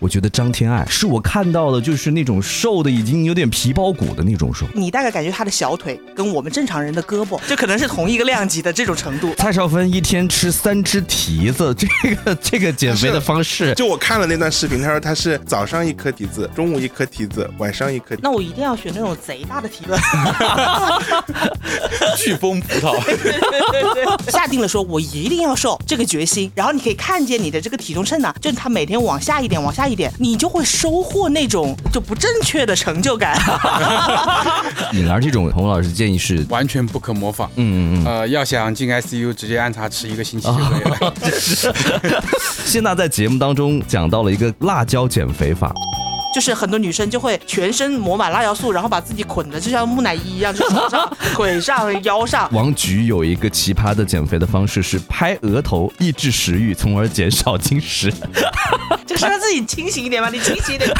[0.00, 4.66] 我觉得张天爱是我看到的，就是那种瘦的已经有点皮包骨的那种瘦。
[4.74, 9.34] 你大概感觉他的小腿跟我们正常人的胳膊，就可能是同一个量级的这种程度。
[9.38, 18.14] 蔡少芬一天吃三只蹄子，这个这个减肥的方式，就我看了那段视频，他说他是早上一颗蹄子，中午一颗蹄子，晚上一颗。
[18.20, 19.92] 那我一定要选那种贼大的蹄子，
[22.18, 23.02] 飓风葡萄。
[23.06, 33.36] 对对对对，下定了说我一定要瘦这个决心，然后你可以看见你的这个体重秤呢，就是它每天往下一点，往下一点，你就会收获那种就不正确的成就感。
[34.92, 37.50] 颖儿这种，洪老师建议是完全不可模仿。
[37.56, 38.06] 嗯嗯嗯。
[38.06, 41.14] 呃，要想进 ICU，直接按它吃一个星期就可以了。
[42.64, 45.72] 谢娜 在节目当中讲到了一个辣椒减肥法。
[46.36, 52.46] 就是很多女生就会全身抹满辣椒素，然后把自己捆的就像木乃伊一样，就手上、 腿上、腰上。
[52.52, 58.12] 王菊有一个奇葩的减肥的方式是拍额头，抑制食欲，从而减少进食。
[59.06, 60.90] 就是让自己清醒一点嘛，你清醒一点，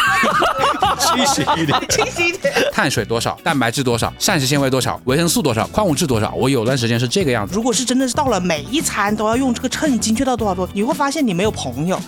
[0.99, 2.55] 清醒一点，清醒一点。
[2.73, 6.33] 碳水多少，蛋白质多少，膳食纤维多少，维生素多少，矿物质多少。
[6.35, 7.55] 我有段时间是这个样子。
[7.55, 12.01] 如果是真的是到了每一餐都要用这个秤精确到多少多，你会发现你没有朋友，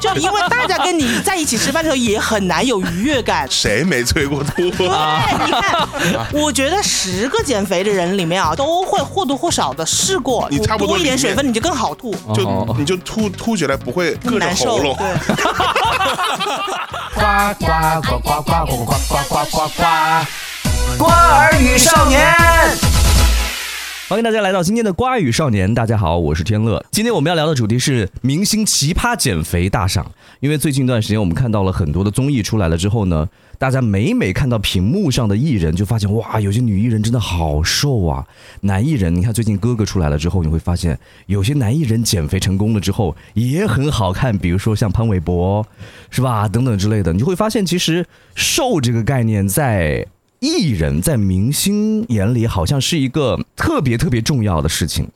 [0.00, 3.44] 就因为大家跟你在一起吃饭的时候也很难有愉悦感。
[3.50, 4.52] 谁没催过吐？
[4.56, 4.80] 对，你
[6.12, 10.46] 看，我觉得十个减肥的人里面啊，都会或多或少的试过。
[10.50, 14.96] 你差不多多一点水分，你就更好吐，就你就吐吐起来不会硌着喉咙。
[14.96, 15.08] 对。
[17.18, 17.24] 呱
[17.58, 17.66] 呱
[18.02, 18.94] 呱呱呱呱呱呱呱
[19.28, 19.82] 呱呱呱！
[20.96, 22.24] 瓜儿与少年，
[24.08, 25.74] 欢迎大家来到今天的瓜语少年。
[25.74, 26.82] 大家好，我是天乐。
[26.90, 30.10] 今天我们要聊的主题是明星奇葩减肥大赏。
[30.40, 33.28] 因为最近一段时间，我们看到了很多的综艺出来了之后呢。
[33.58, 38.24] 大家每每看到屏幕上的艺人，就发现哇，有些女艺人真的好瘦啊！
[38.60, 45.66] 男艺人，你看最近哥哥出来了之后，你会发现有些男艺人减肥成功了之后也很好看，比如说像潘玮柏，
[46.08, 46.48] 是吧？
[46.48, 48.06] 等等之类的，你就会发现其实
[48.36, 50.06] 瘦这个概念在
[50.40, 55.08] 艺人、在明星眼里好像是一个特别特别重要的事情。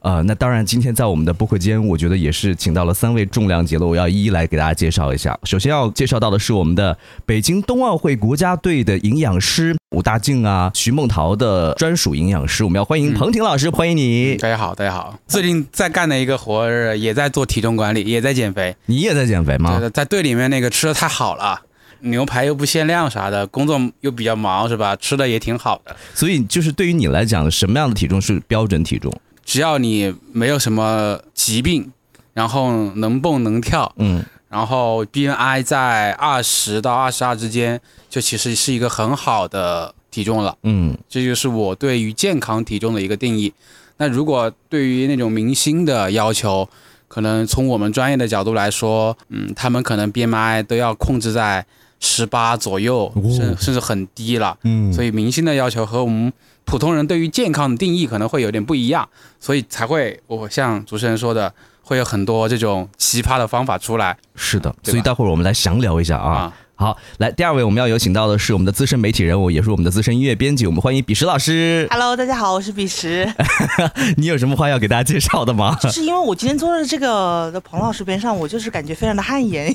[0.00, 5.38] 呃，那当然，今天在我们的播客间，我觉得也是请到了三位重量级的，我要一一来给大家介绍一下。
[5.44, 6.96] 首先要介绍到的是我们的
[7.26, 14.36] 北京冬奥会国家队的营养师武大靖啊，徐梦桃的专属营养师，我们要欢迎彭婷老师，欢迎你。
[14.36, 15.18] 大家好，大家好。
[15.26, 18.74] 最近在干的一个活儿，也在做体重管理，也在减肥。
[18.86, 19.78] 你也在减肥吗？
[19.92, 21.60] 在队里面那个吃的太好了，
[22.00, 24.94] 牛排又不限量啥的，工作又比较忙，是吧？
[24.96, 25.94] 吃的也挺好的。
[26.14, 29.12] 所以就是对于你来讲，什么样的体重是标准体重？
[29.44, 31.90] 只要你没有什么疾病，
[32.34, 43.52] 然后能蹦能跳，嗯，然后 BMI 在二十到二十二之间，就其实是一个很好的体重了，嗯，这就是我对于健康体重的一个定义。
[43.96, 46.68] 那如果对于那种明星的要求，
[47.08, 51.66] 可能从我们专业的角度来说，嗯，他们可能 BMI 都要控制在
[52.00, 56.32] 十八左右，甚甚至很低了，嗯，所以明星的要求和我们。
[56.66, 59.08] 普通人对于健康的定义可能会有点不一样，
[59.40, 61.52] 所以才会我像主持人说的，
[61.82, 64.16] 会有很多这种奇葩的方法出来。
[64.36, 66.52] 是的，所以待会儿我们来详聊一下啊。
[66.80, 71.86] 好，来第二位我们要有请到的是我们的资深媒体人物，也是我们的资深音乐编辑，我们欢迎彼时老师。
[71.90, 73.30] Hello，大家好，我是彼时。
[74.16, 75.76] 你有什么话要给大家介绍的吗？
[75.78, 79.70] 就是因为我今天坐在这个的彭老师边上，我就是感觉非常的汗颜。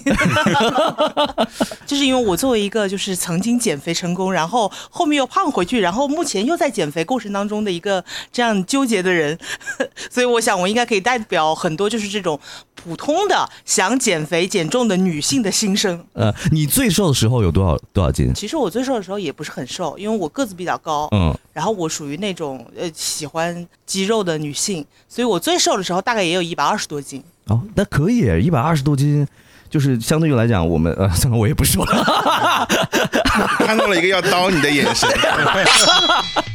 [1.86, 9.38] 就是因为我作为一个就是曾经减肥成功，然后后面又胖回去，然后目前又在减肥过程当中的一个这样纠结的人，
[10.10, 12.40] 所以我想我应该可以代表很多就是这种
[12.74, 16.04] 普通的想减肥减重的女性的心声。
[16.14, 16.95] 呃，你最。
[16.96, 18.34] 瘦的时候有多少多少斤？
[18.34, 27.22] 其实我最瘦的时候也不是很瘦，因为我个子比较高，嗯，然后我属于那种呃喜欢肌肉的女性，所以我最瘦的时候大概也有一百二十多斤。
[27.48, 29.28] 哦，那可以，一百二十多斤，
[29.70, 32.68] 就是相对于来讲，我们呃，算了，我也不说了。
[33.60, 35.10] 看到了一个要刀你的眼神。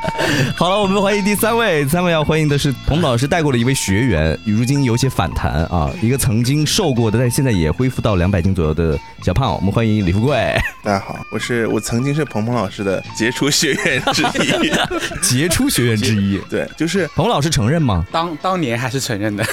[0.56, 1.86] 好了，我们欢迎第三位。
[1.86, 9.54] 三位要欢迎的是彭老师带过的一位学员，如今有些反弹啊，一个曾经瘦过的，但现在也恢复到两百斤左右的小胖。
[9.54, 10.56] 我们欢迎李富贵。
[10.82, 14.72] 大家好，我是我曾经是鹏鹏老师的杰出学员之一，
[15.22, 16.38] 杰出学员之一。
[16.48, 18.04] 对，就是彭老师承认吗？
[18.10, 19.44] 当当年还是承认的。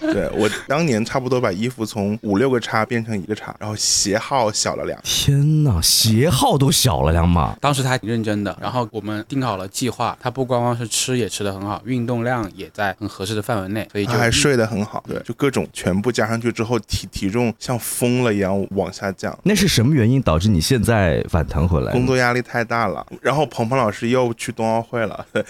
[0.00, 4.98] 对我当年差不多把衣服从五六个叉变成一个叉，然后鞋号小了两。
[5.04, 7.54] 天哪，鞋号都小了两码。
[7.60, 9.19] 当时他还挺认真的，然后我们。
[9.20, 19.36] 们定好了计划，他不光光是吃也吃得很好，运动量也在很合适的范围内，所以就他还睡得很好，对，就各种全部加上去之后，体体重像疯了一样往下降。
[19.42, 21.92] 那是什么原因导致你现在反弹回来？
[21.92, 25.26] 工作压力太大了，然后鹏鹏老师又去冬奥会了，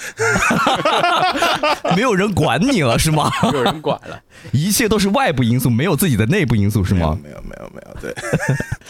[1.94, 3.30] 没有人管你了是吗？
[3.52, 4.20] 没有人管了，
[4.52, 7.18] 一切都是外部因素，没有自己的内部因素是吗？
[7.22, 8.14] 没有没有没有，对。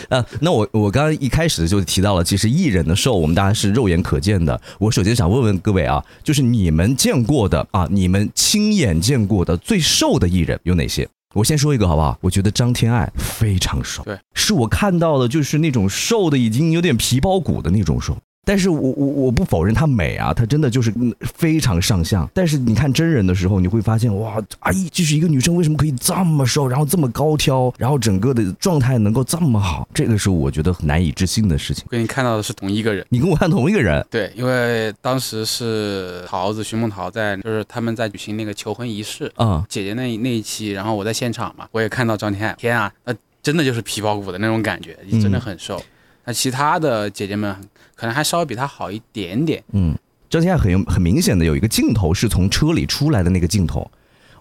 [0.08, 4.60] 啊，那我我刚刚一开始就提到了，其实艺人的瘦，我们大家是肉眼可见的。
[4.78, 11.08] 我首先想问问各位啊，就是你们见过的啊，你们亲眼见过的最瘦的艺人有哪些？
[11.34, 12.18] 我先说一个好不好？
[12.20, 18.16] 我觉得张天爱非常瘦，对，是我看到的，就是那种瘦的已经有点皮包骨的那种瘦。
[18.44, 22.28] 但是我我我不否认她美啊，她真的就是非常上相。
[22.34, 29.86] 但是你看真人的时候，你会发现哇，阿姨就是一个女生，为什么可以这么瘦，然后这么高挑，然后整个的状态能够这么好？
[29.92, 31.84] 这个是我觉得难以置信的事情。
[31.90, 34.04] 跟你看到的是同一个人，你跟我看同一个人。
[34.10, 45.80] 对，因为当时是桃子、徐梦桃在，就是他们在举行那个求婚仪式啊，姐姐那那一期，然后我在现场嘛，我也看到张天爱，天啊，那真的就是皮包骨的那种感觉，真的很瘦。
[46.24, 47.54] 那其他的姐姐们。
[48.00, 49.62] 可能还稍微比她好一点点。
[49.72, 49.94] 嗯，
[50.30, 53.90] 张天爱很很明显的有一个镜头是从车里出来的那个镜头，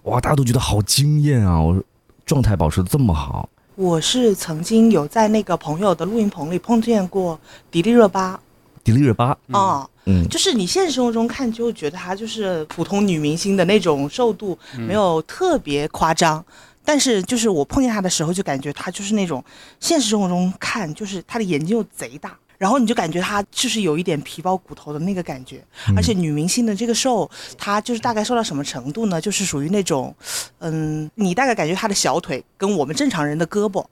[0.04, 1.60] 哇，大家都觉得好惊艳啊！
[1.60, 1.78] 我
[2.24, 3.50] 状态保持的这么好。
[3.74, 7.38] 我是曾经有在那个朋友的录音棚里碰见过
[7.70, 8.40] 迪丽热巴。
[8.82, 16.42] 迪丽热巴啊，嗯，就是你现实生活中看就觉得她就是普通女明星的那种瘦度，没有特别夸张。
[16.82, 19.44] 但是就是我碰见她的时候，就感觉她就是那种
[19.80, 22.34] 现实生活中看就是她的眼睛又贼大。
[22.60, 25.64] 然后你就感觉她就是有一点皮包骨头的那个感觉，
[25.96, 29.18] 而且女明星的这个瘦，她就是大概瘦到什么程度呢？
[29.18, 30.14] 就是属于那种，
[30.58, 33.82] 嗯，你大概感觉她的小腿跟我们正常人的胳膊。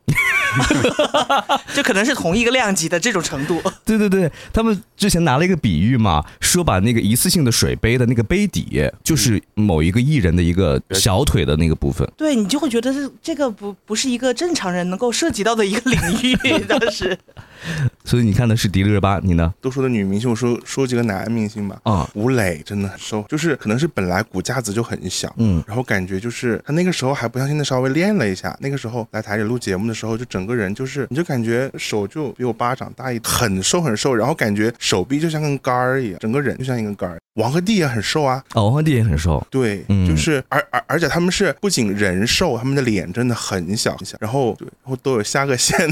[1.75, 3.61] 就可能是同一个量级的这种程度。
[3.85, 12.07] 对对对，他们之前拿了一个比喻嘛，说把那个一次性的水杯的那个杯底，就是某一个艺人的一个小腿的那个部分。
[12.17, 17.19] 对你就会觉得这这个不不是一个正常人能够涉及到的一个领域， 当时。
[18.05, 19.53] 所以你看的是迪丽热巴，你呢？
[19.61, 21.79] 都说的女明星，我说说几个男明星吧。
[21.83, 30.39] 啊，吴磊真的很瘦，就是可能是本来骨架子就很小，嗯，然后感觉就是他那个时候还不像现在稍微练了一下，那个时候来台里录节目的时候就整。
[30.39, 37.19] 整个人就是，你就感觉手就比我巴掌大一，很瘦很瘦，然后感觉手臂就像根杆儿一样，整个人就像一根杆儿。
[37.39, 45.89] 王鹤棣也很瘦啊，哦，王鹤棣也很瘦，对，就是而而而且他们是不仅人瘦，他们的脸真的很小很小，然后对，然后都有下颚线，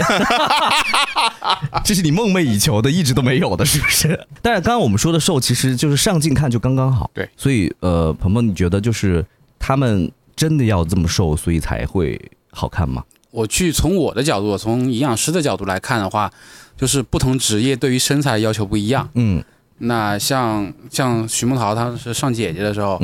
[1.84, 4.08] 这是你梦寐以求的，一直都没有的，是不是？
[4.42, 9.24] 但是刚刚我们说的瘦，其实就是上镜看就刚刚好，对，所以呃，鹏鹏，你觉得就是
[9.58, 12.20] 他们真的要这么瘦，所以才会
[12.50, 13.04] 好看吗？
[13.30, 16.32] 我去从我的角度，从营养师的角度来看的话，
[16.76, 19.08] 就是不同职业对于身材要求不一样。
[19.14, 19.44] 嗯，
[19.78, 22.98] 那像像徐梦桃，她是上姐姐的时候，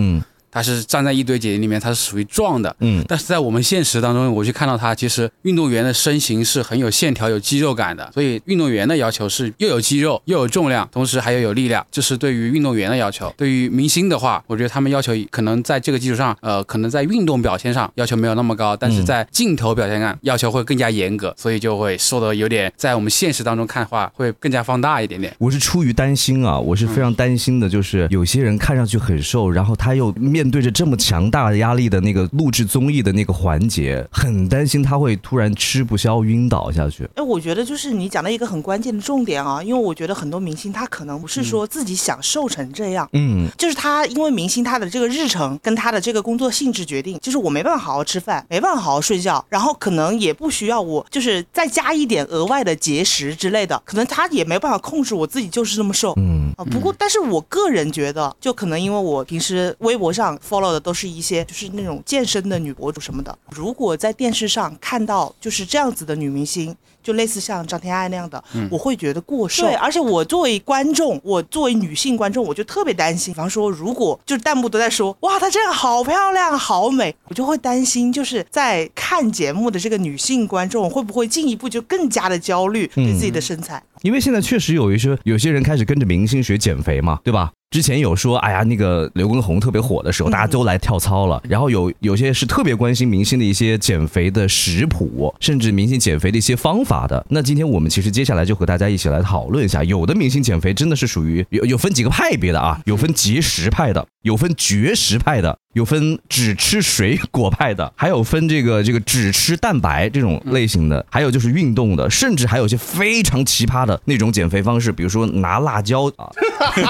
[0.53, 13.33] 她是站在一堆姐姐里面，他是属于壮的，嗯，但是在我们现实当中，我去看到他，其实运动员的身形是很有线条、有肌肉感的，所以运动员的要求是又有肌肉又有重量，同时还要有力量，这是对于运动员的要求。
[13.39, 25.35] 对于明星的话，我觉得他们要求可能在这个基础上，呃，可能在运动表现上要求没有那么高，但是在镜头表现上要求会更加严格，所以就会受的有点在我们现实当中看的话会更加放大一点点。
[25.39, 30.42] 我是出于担心啊，我是非常担心的，就是有些人看上去很瘦，然后他又面。
[30.43, 37.09] 面对着这么强大的压力的那个录制综艺的那个环节，很担心他会突然吃不消晕倒下去。
[37.15, 56.65] 哎，我觉得就是你讲的一个很关键的重点啊，因为我觉得很多明星他可能不是说自己想瘦成这样，嗯，就是他因为明星他的这个日程跟他的这个工作性质决定，就是我没办法好好吃饭，没办法好好睡觉，然后可能也不需要我就是再加一点额外的节食之类的，可能他也没办法控制我自己就是这么瘦，嗯啊。
[56.65, 60.32] 不过，但是我个人觉得，就可能因为我平时微博上。
[60.39, 63.37] Follow 的都是一些就是那种健身的女博主什么的。
[63.51, 69.65] 如果在电视上看到就是这样子的女明星，就类似像张天爱那样的，我会觉得过瘦。
[69.65, 73.33] 对，而且我作为观众，我作为女性观众，我就特别担心。
[73.33, 83.83] 比方说，如果就是弹幕都在说哇，她这样好漂亮，好美，我就会担心，就是在看节目的这个女性观众会不会进一步就更加的焦虑对自己的身材。
[84.03, 87.53] 因为现在确实有一些有些人开始跟着明星学减肥嘛，对吧？
[87.71, 91.41] 之前有说，哎呀，那个刘畊宏特别火的时候，大家都来跳操了。
[91.49, 97.25] 然后有有些是特别关心明星的一些减肥的食谱，甚至明星减肥的一些方法的。
[97.29, 116.31] 那今天我们其实接下来就和大家一起来讨论一下，有的明星减肥真的是属于有有分几个派别的啊，有分节食派的，有分绝食派的，有分只吃水果派的，还有分这个这个只吃蛋白这种类型的，还有就是运动的，甚至还有一些非常奇葩的那种减肥方式，比如说拿辣椒啊。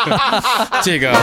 [0.82, 1.12] 这个。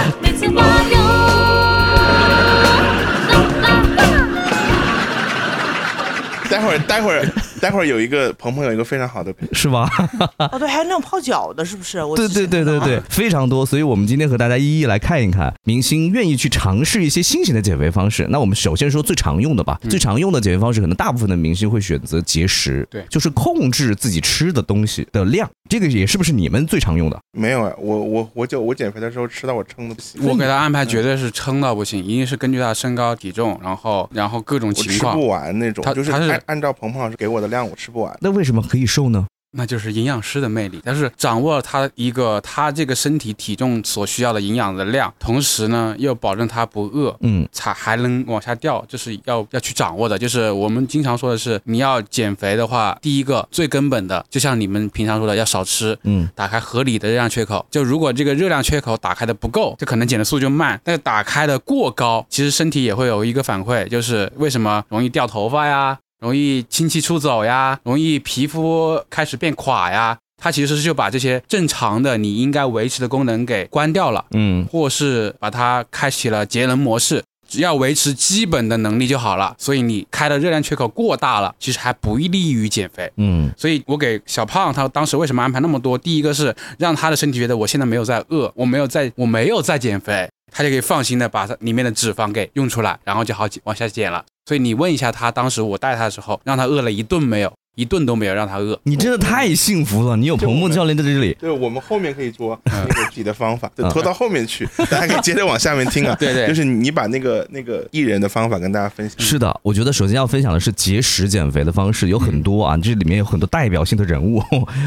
[6.50, 7.24] 待会儿，待会儿。
[7.62, 9.90] 待会儿有一个鹏鹏有一个非常好的， 是吧？
[10.38, 12.00] 哦，对，还有那种泡脚的，是不是？
[12.16, 13.66] 对对对对对，非常多。
[13.66, 18.26] 所以我们今天和大家一一来看一看，明星愿意去尝试一些新型的减肥方式。
[18.30, 25.50] 那我们首先说最常用的吧，最常用的减肥方式，可能大部分的明星会选择节食，对，就是控制自己吃的东西的量。
[25.70, 27.20] 这个也是不是你们最常用的？
[27.32, 30.26] 没有啊，我我我就我减肥的时候吃到我撑的不行。
[30.26, 35.14] 我给他安排绝对是撑到不行，一定是根据他身高体重，然后然后各种情况。
[35.14, 38.18] 吃不完那种，他就是按按照鹏鹏老师给我的量，我吃不完。
[38.22, 39.26] 那为什么可以瘦呢？
[39.52, 50.16] 那就是营养师的魅力，但是掌握了他一个他这个身体体重所需要的营养的量，同时呢又保证他不饿，嗯，才还能往下掉，就是要要去掌握的。
[50.16, 57.66] 就是我们经常说的是，你要减肥的话，第一个最根本的，就像你们平常说的，要少吃，嗯，打开合理的热量缺口。
[57.72, 60.80] 就如果这个热量缺口打开的不够，就可能减的速度就慢。
[60.84, 65.98] 但是打开的过高，其实身体也会有一个反馈，就是为什么容易掉头发呀？
[66.20, 79.56] 容易亲戚出走呀，容易皮肤开始变垮呀，它其实是就把这些正常的你应该维持的功能给关掉了，嗯，或是把它开启了节能模式，只要维持基本的能力就好了。
[79.58, 83.50] 所以你开的热量缺口过大了，其实还不利于减肥，嗯。
[83.58, 85.98] 所以我给小胖他当时为什么安排那么多？
[85.98, 94.24] 第一个是让他的身体觉得我现在没有在饿，我没有在，我没有在减肥，他就可以放心的把它里面的脂肪给用出来，然后就好往下减了。
[94.50, 97.54] 所以你问一下他，当时我带他的时候，让他饿了一顿没有？
[97.76, 98.78] 一顿都没有让他饿。
[98.82, 101.38] 你真的太幸福了，你有鹏鹏教练在这里。
[101.40, 106.16] 对，我们后面可以做那个己的方法，拖到后面去， 大家可以接着往下面听啊。
[106.16, 109.20] 对对，就是你把那个那个艺人的方法跟大家分享。
[109.20, 114.42] 是的，我觉得首先要分享的是节食减肥的方式，有很多啊，这里面有很多代表性的人物。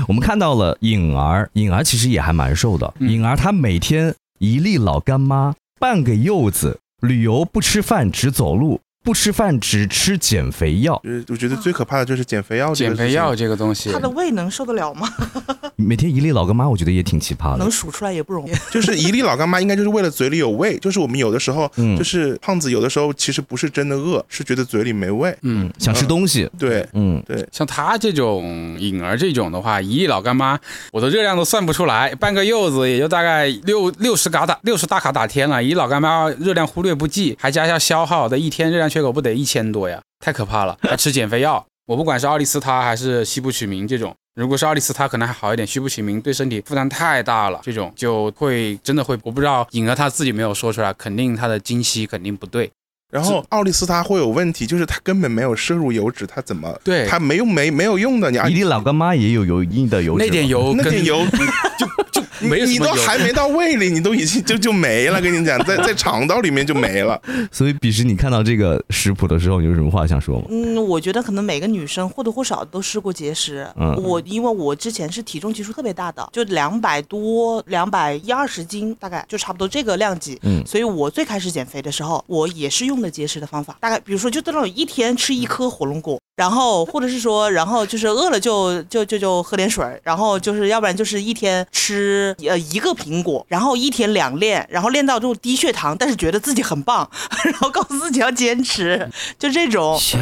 [0.09, 2.93] 我们看到了颖儿，颖儿其实也还蛮瘦的。
[2.99, 8.81] 颖儿她每天一粒老干妈，半个柚子，旅游不吃饭只走路。
[9.03, 12.73] 不吃饭只吃减肥药，就是我觉得最可怕的就是减肥药。
[12.73, 15.09] 减肥药这个东西，他的胃能受得了吗？
[15.75, 17.59] 每天一粒老干妈，我觉得也挺奇葩的。
[17.59, 18.53] 能数出来也不容易。
[18.71, 20.79] 就是一粒老干妈，应该就是为了嘴里有味。
[20.79, 21.69] 就是我们有的时候，
[21.99, 26.49] 就是胖子有的时候其实不是真的饿，是觉得嘴里没味，嗯，想吃东西。
[26.57, 27.45] 对，嗯，对。
[27.51, 30.57] 像他这种颖儿这种的话，一粒老干妈，
[30.93, 35.61] 我的热量都算不出来，半个柚子也就大概六六十卡打六十大卡打天了。
[35.61, 38.92] 一老干妈热量忽略不计，还加一下消耗的一天热量。
[38.93, 40.77] 缺口不得一千多呀，太可怕了！
[40.85, 52.71] 还吃减肥药，我不管是奥利司他还是西布曲明这种，如果是奥利司他可能还好一点，西布曲明对身体负担太大了，这种就会真的会，我不知道颖儿她自己没有说出来，肯定她的经期肯定不对。
[53.11, 57.07] 然后奥利司他会有问题，就是他根本没有摄入油脂，他怎么对？
[57.07, 62.02] 他没用没没有用的，你一粒老干妈也有油硬的油脂，那点油 那点油 就就
[62.49, 67.21] 没你都还没到胃里，你都已经就就没了，跟你讲，在在肠道里面就没了。
[67.51, 70.47] 所以，彼时你看到这个食谱的时候，你有什么话想说吗？
[70.51, 73.67] 嗯，我觉得可能每个女生或多或少都试过节食。
[73.77, 80.39] 嗯，我因为我之前是体重基数特别大的，就两百多，两百一二十斤，大概就差不多这个量级。
[80.43, 83.77] 嗯，所以我最开始减肥的时候，我也是用的节食的方法。
[83.81, 97.09] 大概比如说，就那种一天吃一颗火龙果，然后或者是说，然后就是饿了就就就就喝点水，然后就是要不然就是一天吃呃一个苹果，然后一天两练，然后练到这种低血糖，但是觉得自己很棒，
[97.45, 99.09] 然后告诉自己要坚持，
[99.39, 99.99] 就这种。
[99.99, 100.21] 想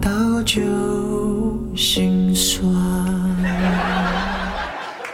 [0.00, 0.62] 到就
[1.76, 2.66] 心酸。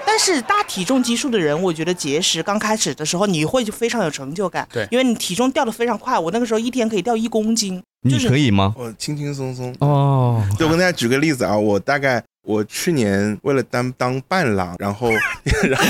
[0.05, 4.69] 但是大体重基数的人，我觉得节食刚开始的时候，你会就非常有成就感。
[4.71, 7.83] 对，因为你体重掉的非常快，我那个时候一天可以掉一公斤。
[8.03, 8.75] 你可以吗？
[8.77, 9.75] 我轻轻松松。
[9.81, 15.11] 哦，就我跟大家举个例子啊，我大概我去年为了担当伴郎，然后
[15.63, 15.87] 然后。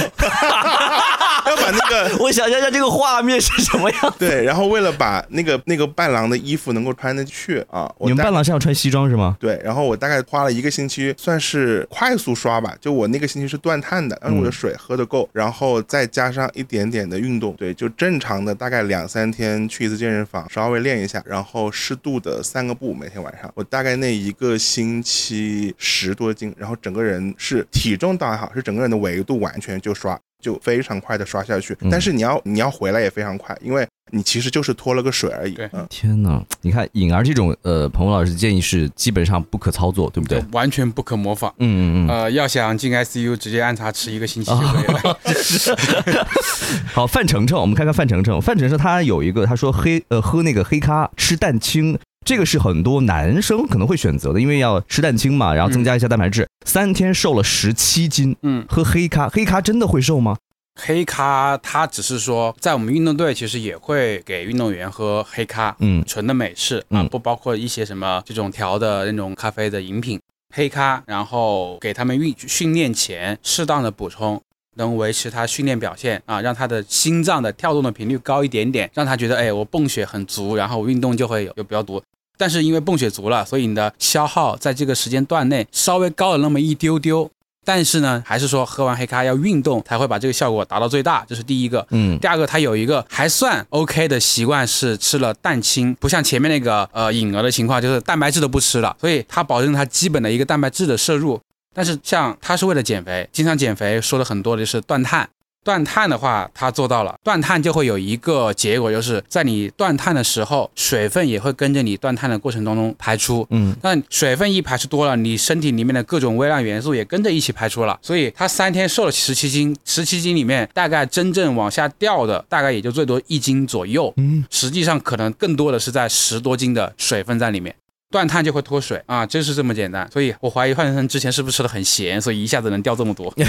[1.53, 4.15] 要把那个， 我想象一下这个画面是什么样。
[4.19, 9.37] 对，然后为了把那个那个伴郎的衣服能够穿得去啊，你们伴郎是要穿西装是吗？
[9.39, 12.75] 对，然后我大概花了一个星期，算是快速刷吧。
[12.81, 23.51] 就我那个星期是断碳的，但是我的水喝得够，然后再加上一点点的运动，对，就正常的大概两三天去一次健身房，稍微练一下，然后适度的三个步每天晚上。
[23.55, 30.19] 我大概那一个星期十多斤，然后整个人是体重倒还好，是整个人的维度完全就刷。
[30.43, 31.75] 就非常快的刷下去。
[31.91, 35.53] 但是你要你要回来也非常快，因为你其实就是脱了个水而已。
[35.53, 36.45] 对，天哪！
[36.61, 40.45] 你看颖儿这种，呃，彭老师建议是基本上不可操作，对不对？
[40.53, 41.55] 完全不可模仿。
[41.59, 42.09] 嗯嗯嗯。
[42.11, 46.27] 呃，要想进 ICU，直接按茶吃一个星期就可以了。
[46.93, 48.43] 好，范丞丞，我们看看范丞丞。
[48.43, 51.99] 范丞丞他有一个，他说黑呃喝那个黑咖，吃蛋清。
[52.25, 56.49] 这个是很多男生可能会选择的，因为要吃蛋清嘛，然后增加一下蛋白质。
[56.65, 58.37] 三天瘦了十七斤。
[58.43, 60.37] 嗯，喝黑咖，黑咖真的会瘦吗？
[60.81, 70.19] 黑咖它只是说，在我们运动队其实也会给运动员喝黑咖，嗯，纯的美式啊，不包括一些什么这种调的那种咖啡的饮品。
[70.55, 74.41] 黑咖，然后给他们运训练前适当的补充，
[74.77, 82.03] 能维持他训练表现啊，让他的心脏的跳动的频率高一点点，让他觉得哎，我泵血很足，然后我运动就会有有比较多。
[82.37, 87.31] 但是因为泵血足了，所以你的消耗在这个时间段内稍微高了那么一丢丢。
[87.65, 91.87] 但是呢，还是说喝完黑咖要运动才会把这个效果达到最大，这是第一个。
[91.91, 101.41] 嗯，第二个，他有一个还算 OK 的习惯是吃了蛋清，不像前面那个呃颖儿的情况，就是蛋白质都不吃了，所以他保证他基本的一个蛋白质的摄入。
[101.73, 105.29] 但是像他是为了减肥，经常减肥，说的很多的就是断碳。
[105.65, 107.15] 断碳的话，它做到了。
[107.23, 113.47] 断碳就会有一个结果，就是在你断碳的时候，水分也会跟着你断碳的过程当中排出。
[113.51, 117.99] 嗯，那水分一排出多了，你身体里面的各种微量元素也跟着一起排出了。
[118.03, 124.13] 所以他三天瘦了十七斤，十七斤里面大概真正往下掉的，大概也就最多一斤左右。
[124.17, 127.75] 嗯，实际上可能更多的是在十多斤的水分在里面。
[128.13, 130.09] 断碳就会脱水啊，就是这么简单。
[130.13, 133.33] 所以我怀疑范丞丞之前是不是吃的很咸，所以一下子能掉这么多，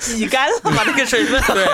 [0.00, 1.40] 挤干了把那个水分。
[1.54, 1.66] 对，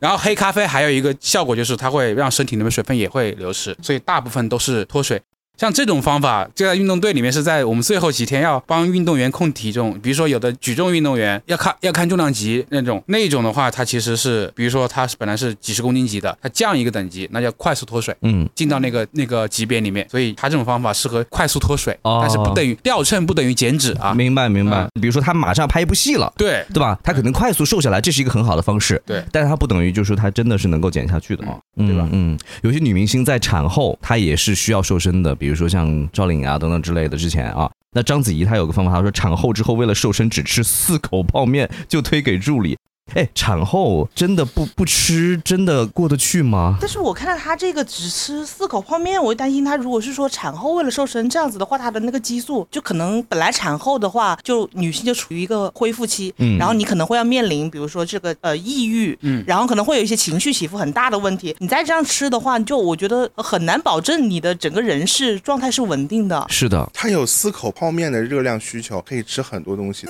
[0.00, 5.20] 然后黑咖啡还有一个效果就是它会让身体里面水分也会流失，所以大部分都是脱水。
[5.56, 9.98] 像这种方法，就在运动队里面是在我们最后几天要帮运动员控体重。
[10.00, 20.06] 比如说有的举重运动员要看要看重量级那种，那种的话，它其实是，比如说它是本来是几十公斤级的，它降一个等级，那叫快速脱水，嗯，进到那个那个级别里面。
[20.10, 24.12] 所以它这种方法适合快速脱水，但是不等于掉秤，不等于减脂啊。
[24.12, 24.86] 明白明白。
[25.00, 26.98] 比如说他马上拍一部戏了，对对吧？
[27.02, 29.00] 他可能快速瘦下来，这是一个很好的方式。
[29.06, 32.08] 对，但是它不等于就是说他真的是能够减下去的啊，对吧？
[32.12, 36.26] 嗯，有些女明星在产后她也是需要瘦身的，比比如说像赵。
[36.26, 42.76] 丽颖啊等等之类的，之前啊，那章子怡她有个方法，她说产后之后为了瘦身，只吃四口泡面就推给助理。
[43.14, 46.76] 哎，产后真的不不吃，真的过得去吗？
[46.80, 61.56] 但是我看到他这个只吃四口泡面，我就担心他如果是说产后为了瘦身这样子的话，他的那个激素就可能本来产后的话，就女性就处于一个恢复期，嗯，然后你可能会要面临，比如说这个呃抑郁，嗯，然后可能会有一些情绪起伏很大的问题。
[61.60, 66.44] 你再这样吃的话，就我觉得很难保证你的整个人是状态是稳定的。
[66.50, 70.06] 是的，他有四口泡面的热量需求，可以吃很多东西。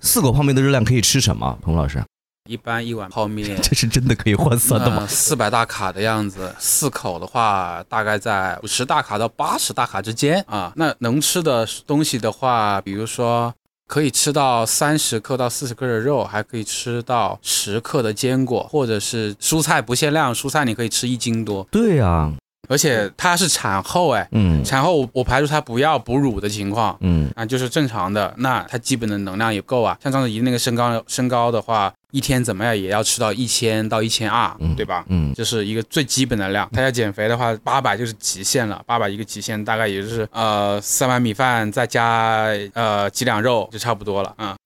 [0.00, 1.56] 四口泡面的热量可以吃什么？
[1.62, 2.02] 彭老师？
[2.48, 5.06] 一般一碗泡面， 这是真的可以换算的吗？
[5.06, 10.72] 四百大卡的样子，四口的话大概在五十大卡到八十大卡之间啊。
[10.76, 13.52] 那能吃的东西的话，比如说
[13.86, 21.66] 可以吃到三十克到四十克的肉，还可以吃到十克的坚果，或者是蔬菜不限量，蔬菜你可以吃一斤多。
[21.70, 22.32] 对呀。
[22.68, 29.98] 而且它是产后哎，嗯，产后我排除它不要哺乳的情况，嗯啊，就是正常的，那它基本的能量也够啊。
[30.00, 35.04] 像章子怡那个身高身高的话，一天怎么样也要吃到一千到一千二，对吧？
[35.08, 36.68] 嗯，这是一个最基本的量。
[36.72, 44.56] 他要减肥的话，八百就是极限了，八百一个极限，大概也就是呃三碗米饭再加呃几两肉就差不多了啊。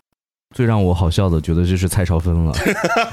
[0.54, 2.52] 最让我好笑的，觉得就是蔡少芬了。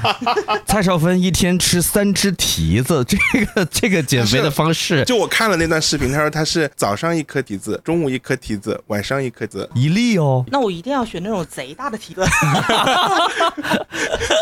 [0.68, 10.46] 蔡少芬一天吃三只提子，这个这个减肥的方式，就我看了那段视频，他说他是早上一颗提子，中午一颗提子，晚上一颗子，一粒哦。
[10.52, 12.22] 那我一定要选那种贼大的提子，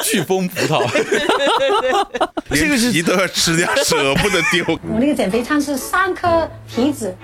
[0.03, 0.85] 飓风葡萄，
[2.51, 4.65] 这个提都要吃掉，舍不得丢。
[4.83, 7.15] 我那个减肥餐是三颗提子，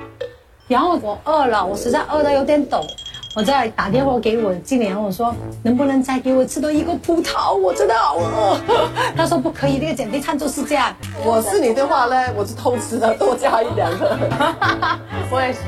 [0.70, 2.88] 然后我饿了，我实在饿的有点抖。
[3.36, 7.54] 我在打电话给我经理人，我说能不能再给我吃多一个葡萄？
[7.54, 8.58] 我真的好饿。
[9.14, 10.96] 他说不可以，那个减肥餐就是这样。
[11.22, 14.18] 我是你的话呢，我是偷吃的，多加一两个。
[15.30, 15.60] 我也是。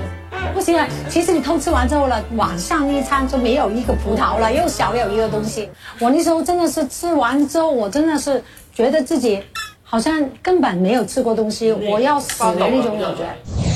[0.54, 5.70] 不行啊，其实你偷吃完之后呢，晚上一餐就没有一个葡萄了，又少了一个东西。
[6.00, 8.42] 我那时候真的是吃完之后，我真的是
[8.74, 9.44] 觉得自己
[9.84, 13.67] 好像根本没有吃过东西，我要死的那种感觉。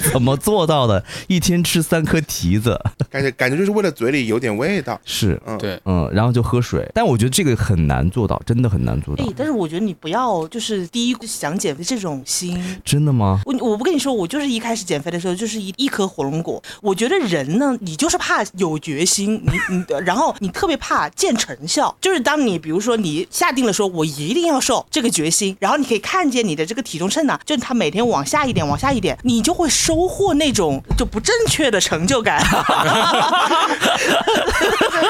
[0.12, 1.04] 怎么做到的？
[1.26, 2.78] 一天吃三颗提子，
[3.10, 4.98] 感觉感觉就是为了嘴里有点味道。
[5.04, 6.88] 是，嗯，对，嗯，然后就喝水。
[6.94, 12.58] 但我觉得这个很难做到，真的很难做到哎。，但是我觉得你不要就是第一想减肥这种心。
[12.84, 13.40] 真的吗？
[13.44, 16.62] 我我不跟你说，我就是一开始减肥的时候就是一一颗火龙果。
[16.80, 21.94] 我觉得人呢，你就是怕有决心，你你 然后你特别怕见成效。
[22.00, 32.38] 就是当你比如说你下定了说我一定要瘦这个决心，然后你可以看见你的这个体重秤呢，就是它每天往下一点，往下一点，你就会收获那种就不正确的成就感。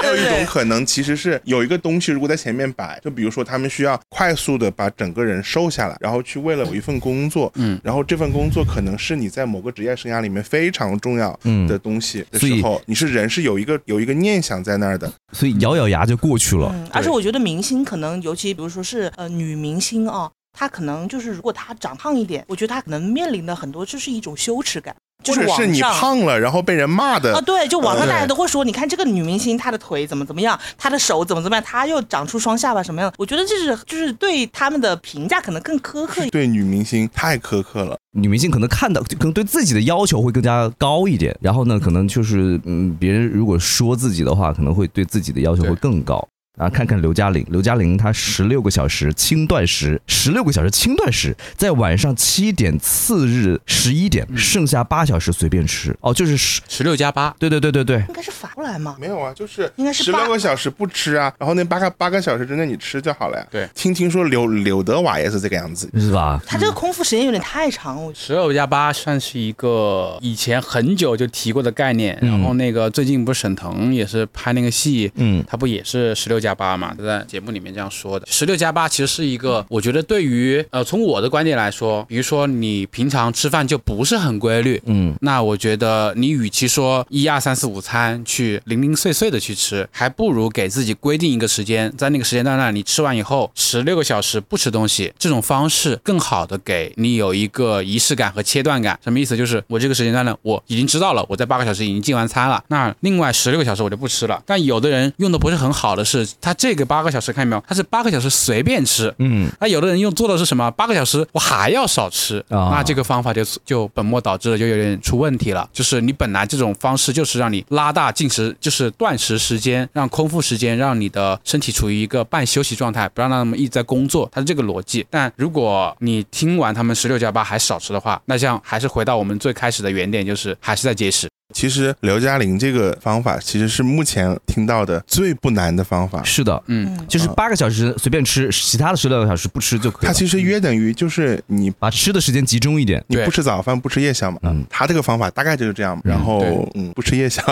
[0.01, 11.37] 还有一种可能，其实是有一个东西，如果在前面摆，就比如说他们需要快速的把整个人瘦下来，然后去为了有一份工作，嗯，然后这份工作可能是你在某个职业生涯里面非常重要
[11.67, 16.71] 的东西的时候，你是人是有一个有一个念想在那儿的，所以咬咬牙就过去了。
[16.73, 24.93] 嗯，而且我觉得明星可能，尤其比如说是呃女明星啊，她可能就是如果她长胖一点，我觉得她可能面临的很多就是一种羞耻感，
[25.23, 26.01] 就或者是你网上。
[26.01, 33.13] 胖了然后被人骂的啊，对，就网上大家都会说，你看这个女明星，她的腿怎么怎么样，她的手怎么怎么样，她又长出双下巴什么样？
[33.19, 36.31] 我觉得这是就是对他们的评价可能更苛刻一点。
[36.31, 37.97] 对女明星太苛刻了。
[38.13, 41.37] 女明星可能看到，可能对自己的要求会更加高一点。
[41.41, 46.27] 然后呢，可能就是嗯，别人如果说自己的话，可能会对自己的要求会更高。
[46.59, 55.97] 啊，看看刘嘉玲，刘嘉玲她十六个小时轻断食，十六个小时轻断食，在晚上七点次日十一点，剩下八小时随便吃。
[56.01, 58.97] 哦，就是十，十六加八，对对对对对，应该是反过来嘛？
[58.99, 63.47] 没有啊，就是应该是八十六个小时不吃啊，然后那八个八个小时之内你吃就好了呀。
[63.51, 66.43] 对听听说柳柳德瓦也是这个样子，是吧？
[66.47, 72.19] 他这个空腹时间有点太长，我觉十六加八算是一个以前很久就提过的概念。
[72.23, 76.95] 嗯然后那个最近不是沈腾也是拍那个戏，嗯他不也是十六加八嘛？
[76.97, 78.27] 他在节目里面这样说的。
[78.31, 98.99] 十六加八其实是一个，我觉得对于呃从我的观点来说，比如说你平常吃饭就不是很规律，嗯，那我觉得你与其说一二三四五餐去零零碎碎的去吃，还不如给自己规定一个时间，在那个时间段那你吃完以后十六个小时不吃东西，这种方式更好的给你有一个仪式感和切断感。
[99.03, 99.37] 什么意思？
[99.37, 104.43] 就是我这个时间段呢，我已经知道了，我在八个小时已经进完餐了，那另外十六个小时我就不吃了。
[104.47, 107.65] 但有的人用的不是很好的是，他这个八个小时看见没有？
[107.67, 110.71] 他是八个小时随便吃，嗯，那有的人用做的是什么？
[110.73, 115.69] 八个小时我还要少吃，啊那这个方法就就本末倒置了，就有点出问题了。
[115.73, 125.07] 就是你本来这种方式就是让你拉大进食，就是断食时间，让空腹时间，让你的身体处于一个半休息状态，不让他们一直在工作，它是这个逻辑。
[125.11, 131.29] 但如果你听完他们十六加八还少吃的话，那这样还是回到我们最开始的原点，就是还是在节食。
[131.55, 136.23] 其实刘嘉玲这个方法其实是目前听到的最不难的方法。
[136.23, 140.09] 是的，嗯，就是八个小时随便吃，其他的十六个小时不吃就可以了。
[140.09, 143.03] 它其实约等于就是你把吃的时间集中一点。
[143.09, 144.65] 你不吃早饭不吃夜宵嘛，嗯。
[144.69, 147.43] 他这个方法大概就是这样，然后嗯不吃夜宵，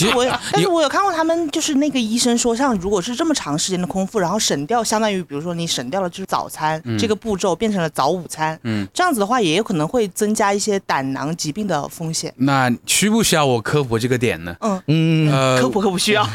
[0.00, 12.32] 但是我有，但是我有看过他们，就是那个医生说，像如果是这么长时间的空腹，然后省掉，相当于比如说你省掉了就是早餐、这个步骤，变成了早午餐，嗯，这样子的话，也有可能会增加一些胆囊疾病的风险。
[12.36, 14.56] 那需不需要我科普这个点呢？
[14.60, 16.28] 嗯，嗯，呃科普科普需要。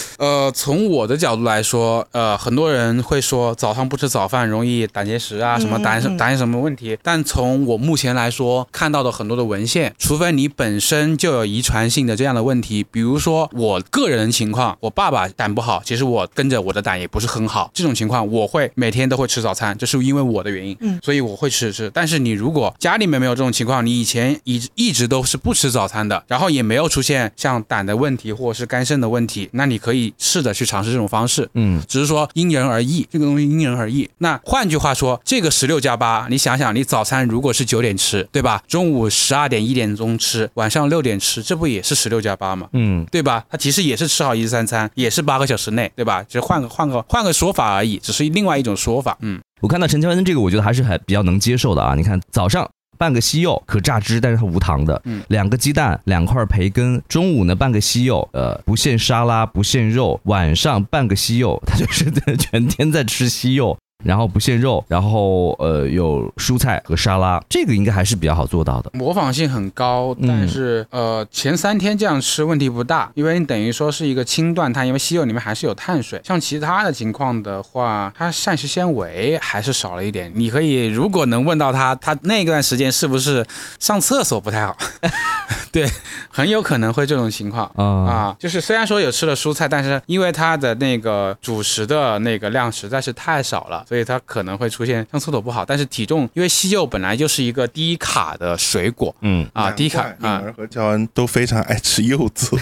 [0.20, 6.98] 呃，从我的角度来说，呃，很多人会说早上不吃早饭容易胆结石啊，什么胆什胆什么问题。
[7.02, 21.90] 但从我目前来说看到的很多的文献，除非你本身就有遗传性的这样的问题，比如说我个人情况，我爸爸胆不好，其实我跟着我的胆也不是很好，这种情况我会每天都会吃早餐，这是因为我的原因，嗯所以我会吃吃。
[21.94, 31.48] 但是你如果家里面没有这种情况，你以前一一直都是不吃早餐的，然后也没有出现像胆的问题或者是肝肾的问题，那你可以试着去尝试这种方式。
[31.54, 34.08] 嗯，只是说因人而异，这个东西因人而异。
[34.18, 38.62] 那换句话说，这个十六加八，你想想，你早餐如果是九点吃，对吧？
[38.66, 42.68] 中午十二点一点钟吃，晚上六点吃，这不也是十六加八吗？
[42.72, 43.44] 嗯，对吧？
[43.50, 46.22] 它其实也是吃好一日三餐，也是八个小时内，对吧？
[46.22, 49.16] 只是换个换个换个说法而已，只是另外一种说法。
[49.20, 51.94] 嗯，我看到陈乔恩这个，我觉得还是还比较能接受的啊。
[51.94, 52.68] 你看早上。
[53.00, 55.00] 半个西柚可榨汁，但是它无糖的。
[55.06, 57.02] 嗯两个鸡蛋，两块培根。
[57.08, 60.20] 中午呢，半个西柚，呃，不限沙拉，不限肉。
[60.24, 68.90] 晚上半个西柚，他就是 全天在吃西柚，然后不限肉，然后呃有蔬菜和沙拉，这个应该还是比较好做到的。
[68.94, 76.20] 模仿性很高，嗯但是、呃前三天这样吃问题不大，因为你等于说是一个轻断碳，因为西柚里面还是有碳水。
[76.24, 80.30] 像其他的情况的话，它膳食纤维还是少了一点。
[80.34, 83.46] 你可以如果能问到他，他那段时间是不是
[83.78, 84.76] 上厕所不太好？
[85.72, 85.88] 对，
[86.28, 87.70] 很有可能会这种情况。
[87.76, 95.64] 啊、啊，就是虽然说有吃了蔬菜，但是因为它的那个主食的那个量实在是太少了，所以它可能会出现上厕所不好。
[95.64, 99.40] 但是体重，因为西柚本来就是一个低卡的水果，嗯。
[99.52, 102.56] 啊，低卡啊，和乔恩都非常爱吃柚子，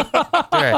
[0.50, 0.72] 对，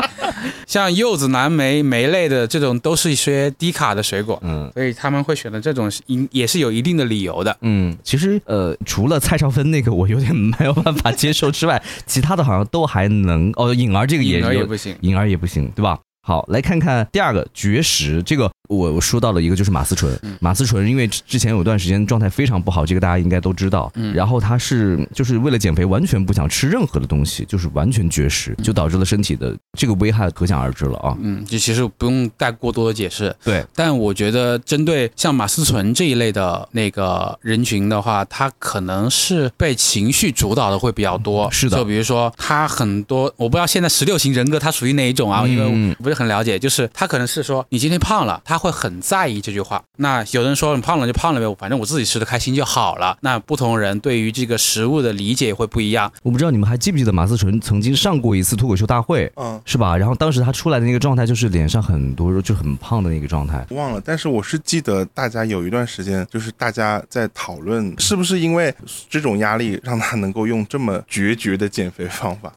[0.67, 16.01] 像柚子、蓝莓、莓类的这种都是一些低卡的水果，嗯，所以他们会选择这种，也也是有一定的理由的，嗯，其实呃，除了蔡少芬那个我有点没有办法接受之外，其他的好像都还能哦，颖儿这个也也不行，颖儿也不行，对吧？
[16.27, 23.93] 好，来看看第二个绝食，这个我我说到了一个就是马思纯，马思纯因为之前有段时间状态非常不好，这个大家应该都知道。
[23.95, 31.15] 嗯，然后他是就是为了减肥，完全不想吃任何的东西，就是完全绝食，就导致了身体的这个危害可想而知了啊。
[31.21, 33.37] 嗯，就其实不用带过多的解释。
[33.45, 41.51] 对，但我觉得针对像马思纯这一类的那个人群的话，他可能是被情绪主导的会比较多。
[41.51, 45.47] 是的，就比如说他很多，我不知道现在十六型人格他属于哪一种啊？
[45.47, 46.15] 因为我不是。
[46.15, 49.83] 很了解，就是他可能是说你今天胖了，他会很在意这句话。
[49.99, 53.17] 那有人说你胖了就胖了呗，反正我自己吃的开心就好了。
[53.21, 56.13] 那不同人对于这个食物的理解也会不一样。
[56.23, 59.97] 我不知道你们还记不记得马思纯曾经上过一次脱口秀大会，嗯，是吧？
[59.97, 63.67] 然后当时他出来的那个状态就是脸上很多肉，就很胖的那个状态。
[63.71, 68.75] 忘了，但是我是记得大家有一段时间就是大家在讨论，是不是因为
[69.09, 72.53] 这种压力让他能够用这么决绝的减肥方法。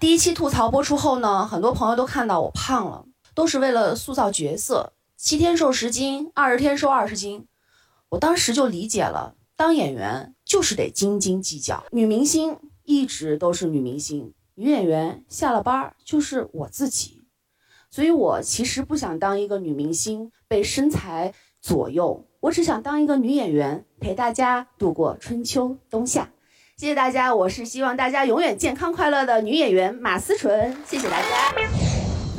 [0.00, 7.46] 第一期吐槽播出后呢，很多朋友都看到我胖了，都是为了塑造角色，七天瘦十斤，二十天瘦二十斤。
[8.08, 11.84] 我当时就理解了，当演员就是得斤斤计较。
[11.90, 17.22] 女明星一直都是女明星，女演员下了班就是我自己，
[17.90, 26.30] 所以我其实不想当一个女明星被身材左右，我只想当一个女演员，陪大家度过春秋冬夏。
[26.78, 31.89] 谢谢大家，我是希望大家永远健康快乐的女演员马思纯，谢谢大家。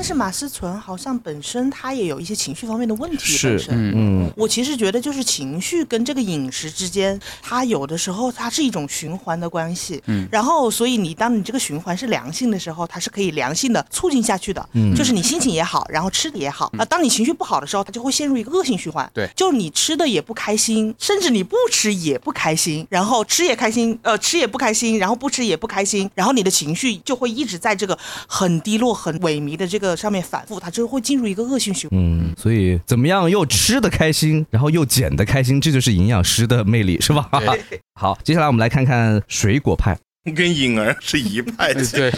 [0.01, 3.33] 但是马思纯好像本身她也有一些情绪方面的问题。
[3.33, 4.31] 是，嗯嗯。
[4.35, 10.01] 我其实觉得就是情绪跟这个饮食之间，它有的时候它是一种循环的关系。
[10.07, 10.27] 嗯。
[10.31, 14.69] 然后，所以你当你这个循环是良性的时候，它是可以良性的促进下去的。
[14.73, 14.95] 嗯。
[14.95, 16.85] 就是你心情也好，然后吃的也好啊。
[16.85, 19.07] 当你情绪不好的时候，它就会陷入一个恶性循环。
[19.13, 19.29] 对。
[19.35, 30.60] 就你吃的也不开心，甚至你不吃也不开心，然后吃也开心，呃，吃也不开心，然后不吃也不开心，然后你的情绪就会一直在这个很低落、很萎靡的这个上面反复。
[30.60, 31.99] 它就会进入一个恶性循环。
[31.99, 37.30] 嗯，所以怎么样又吃的开心，然后又减的开心，这就是营养师的魅力，是吧？
[37.99, 39.97] 好，接下来我们来看看水果派，
[40.36, 41.86] 跟颖儿是一派的。
[41.88, 42.12] 对，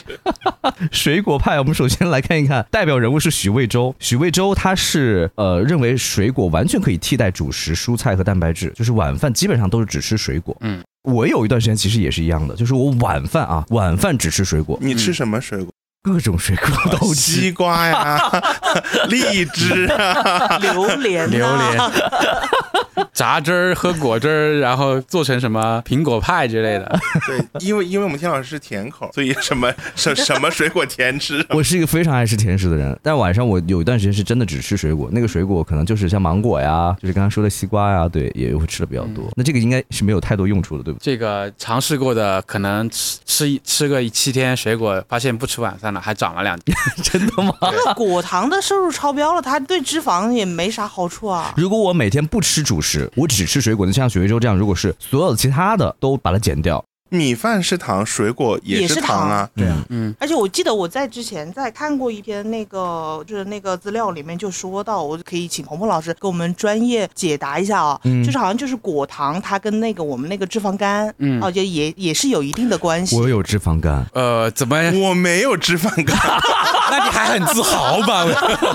[0.92, 3.94] 水果派，我们首先来看一看代表人物是许魏洲。
[4.00, 10.56] 许魏洲他是呃认为水果完全可以替代主食、蔬菜和蛋白质，就是晚饭基本上都是只吃水果。
[10.62, 14.78] 嗯，我有一段时间其实也是一样的，就是我晚饭啊，晚饭只吃水果。
[14.82, 15.73] 你吃什么水果？
[16.04, 18.20] 各种水果都吃，西瓜呀，
[19.08, 21.78] 荔枝啊，榴莲，榴莲，
[23.14, 27.00] 榨汁儿喝果汁儿，然后做成什么苹果派之类的。
[27.28, 31.46] 对，因为因为我们天老师是甜口，所以什么什什么水果甜吃。
[31.50, 39.26] 我是一个非常爱吃甜食的人，但晚上我有一段时间是真的只吃水果，那个水果可能就是像芒果呀，就是刚刚说的西瓜呀，对，也会吃的比较多。
[39.36, 41.00] 那这个应该是没有太多用处的，对不？
[41.02, 46.04] 这个尝试过的，可能吃吃吃个七天水果，发现不吃晚饭了。
[46.04, 47.54] 还长了两斤，真的吗？
[47.96, 51.54] 果糖的摄入超标了，它对脂肪也没啥好处啊。
[51.56, 56.84] 如果我每天不吃主是，我只吃水果，那像许魏洲这样，如果是所有的其他的都把它减掉。
[57.14, 60.14] 米饭是糖，水果也是糖啊，对啊，嗯。
[60.20, 73.16] 而且我记得我在之前在看过一篇那个就是那个资料里面就说到，我可以请鹏鹏老师给我们专业解答一下啊，就是好像就是果糖它跟那个我们那个脂肪肝，嗯，哦，就也也是有一定的关系。
[73.16, 76.18] 我有脂肪肝，呃，怎么我没有脂肪肝？
[76.90, 78.26] 那你还很自豪吧？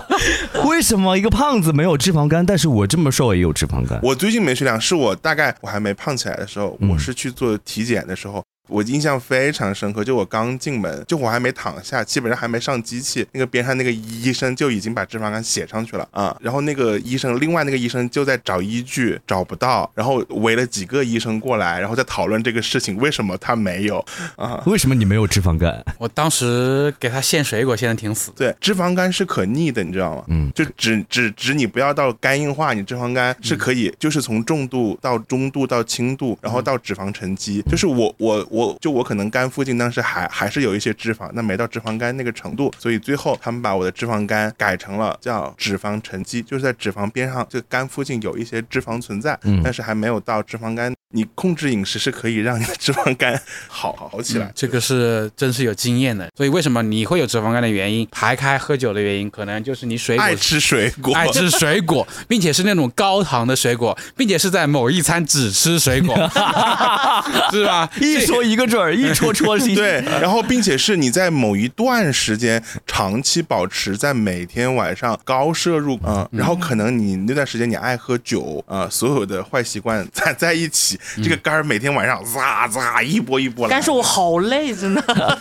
[0.65, 3.99] 为什么一个胖子没有脂肪肝，但是我这么瘦也有脂肪肝？
[4.03, 8.28] 我最近没吃量，是我大概我还没胖起来的时候，我是去做体检的时候。
[8.29, 8.58] 时候。
[8.69, 16.37] 我印象非常深刻，就我刚进门，就我还没躺下，基本上还没上机器，那个边上那个医生就已经把脂肪肝写上去了啊。
[16.41, 24.05] 然后那个医生，另外那个医生就在找依据，找不到，然后围了几个医生过来，然后在讨论这个事情，为什么他没有
[24.37, 24.63] 啊？
[24.67, 25.83] 为什么你没有脂肪肝？
[25.99, 28.33] 我当时给他献水果，献的挺死。
[28.37, 30.25] 对，脂肪肝是可逆的，你知道吗？
[30.29, 39.39] 嗯，就只只只你不要到肝硬化，你脂肪肝是可以，就是从重度到中度到轻度，然后到脂肪沉积，就是我我我就我可能肝。
[39.39, 50.93] 肝附近当时还还是有一些脂肪，那没到脂肪肝那个程度，所以最后他们把我的脂肪肝改成了叫脂肪沉积，就是在脂肪边上，就肝附近有一些脂肪存在，但是还没有到脂肪肝。
[51.11, 54.53] 你控制饮食是可以让你的脂肪肝好好起来。
[54.55, 56.29] 这个是真是有经验的。
[56.37, 66.15] 所以为什么你会有脂肪肝的原因，排开喝酒的原因，可能就是你水果爱吃水果，爱吃水果，并且是那种高糖的水果，并且是在某一餐只吃水果，
[67.51, 67.89] 是吧？
[68.01, 69.75] 一说一个准儿，一戳戳心。
[69.75, 83.71] 对， 然后并且是你在某一段时间长期保持在每天晚上高摄入，嗯，然后可能你那段时间你爱喝酒，呃，所有的坏习惯攒 在一起，这个肝儿每天晚上咋咋一波一波来。
[83.71, 85.39] 但是我好累，真的。